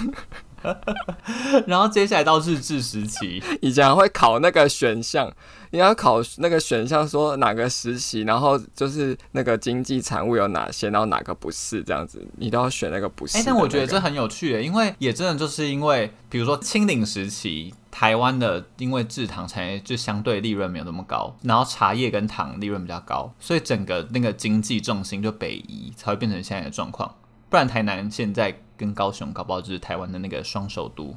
[1.66, 5.32] 然后接下来到日治时期，以前还会考那个选项，
[5.70, 13.50] 你要考那个选项说哪个时期，然后就是那个经济产物有哪些，然后哪个不是这样子，你都要选那个不是、那个。
[13.50, 17.74] 哎、欸，但我觉得这很有趣，因为也真的就是因为，比如说清领时期。
[17.94, 27.14] 台湾的因为制糖产业就相对利润没有那么高，然后茶叶跟糖利润比较高，所以整个那个经济重心就北移，才会变成现在的状况。
[27.48, 31.14] 不然台南现在跟高雄搞不好就是台湾的那个双首都。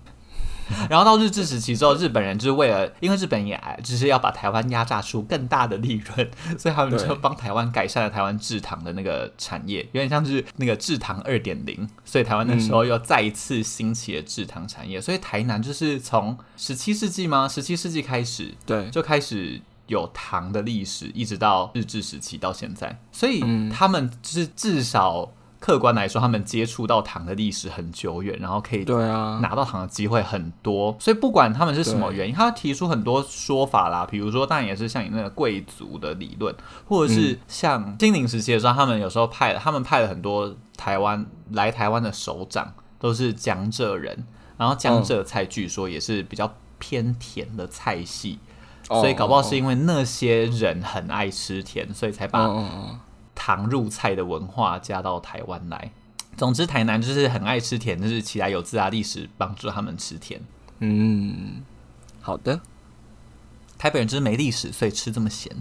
[0.89, 6.29] 然后到日治时期之后，日本人就是为了，因为日本也就是要把台湾压榨出更大的利润，
[6.59, 17.47] 所以他们就帮台湾改善了台湾制糖的那个产业，有点像是那个制糖二点零，所以台湾那时候又再一次兴起了制糖产业，所以台南就是从十七世纪吗？
[17.47, 25.31] 十七世纪开始，对，就开始有糖的历史，一直到日治时期到现在，所以他们就是至少。
[25.59, 29.39] 客观来说，他们接触到糖的历史很久远，然后可以对啊。
[29.41, 36.55] 拿到糖的机会很多，所以不管他们是什么原因，他提出很多说法啦，比如说当然也是像你那个贵族的理论，
[36.85, 44.25] 或者是像金陵时期的时候，他们有时候派了他们派了很多台湾来台湾的首长都是江浙人，
[44.57, 48.37] 然后江浙菜据说也是比较偏甜的菜系，
[48.83, 52.47] 所以搞不好是因为那些人很爱吃甜，所以才把。
[53.47, 55.89] 糖入菜的文化加到台湾来，
[56.35, 60.41] 总之台南就是很爱吃甜，就是起来有自然，历史帮助他们吃甜。
[60.79, 61.63] 嗯，
[62.19, 62.59] 好的。
[63.77, 65.55] 台北人就是没历史，所以吃这么咸。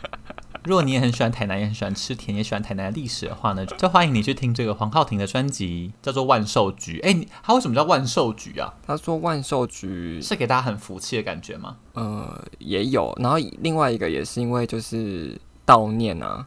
[0.64, 7.00] 如果你也很喜欢台南，也很喜欢吃甜，也喜欢台南的历史的话呢，就欢迎你去听这个黄浩庭的专辑，叫做《万寿菊》。
[7.02, 8.74] 哎、欸，他为什么叫万寿菊啊？
[8.86, 11.78] 他说万寿菊是给大家很福气的感觉吗？
[11.94, 13.16] 呃，也有。
[13.18, 16.46] 然后另外一个也是因为就是悼念啊。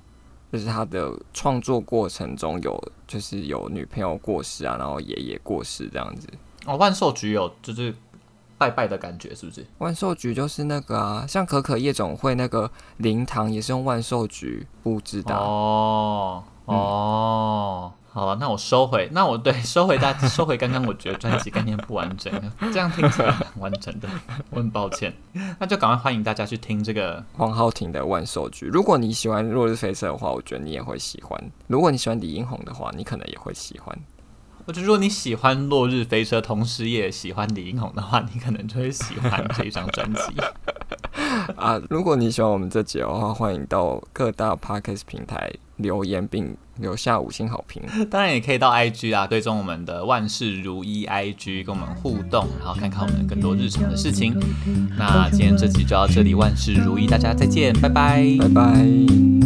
[0.56, 6.30] 就是他的创作过程中有，就是有女朋友过世啊，然后爷爷过世这样子。
[6.66, 7.94] 哦，万寿菊有就是
[8.58, 9.66] 拜拜的感觉，是不是？
[9.80, 15.36] 万寿菊就是那个啊，像可可夜总会那个灵堂也是用万寿菊布置的。
[15.36, 17.92] 哦哦。
[17.94, 19.10] 嗯好了，那我收回。
[19.12, 22.32] 那我对收回大收回刚刚我觉得专辑概念不完整，
[22.72, 24.08] 这样听起来很完整的，
[24.52, 25.14] 我很抱歉。
[25.60, 28.68] 那就赶快欢迎大家去听这个黄浩庭的《万寿菊》。
[28.72, 31.38] 如果你喜欢《落日飞车》的话，我觉得你也会喜欢；
[31.68, 33.94] 如果你喜欢李英红的话，你可能也会喜欢。
[34.66, 40.22] 我觉得如果你喜欢《落日飞车》，同时也喜欢李英红的话，你可能就会喜欢这一张专辑。
[41.58, 47.82] 啊，如果你喜欢我们这集的话，欢迎到各大 Podcast 平台留言并留下五星好评。
[48.10, 54.34] 当然也可以到 IG 啊，追踪我们的万事如意 IG，跟我们互动，然后看看我们更多日常的事情。
[54.98, 59.45] 那今天这集就到这里，万事如意，大家再见，拜拜，拜拜。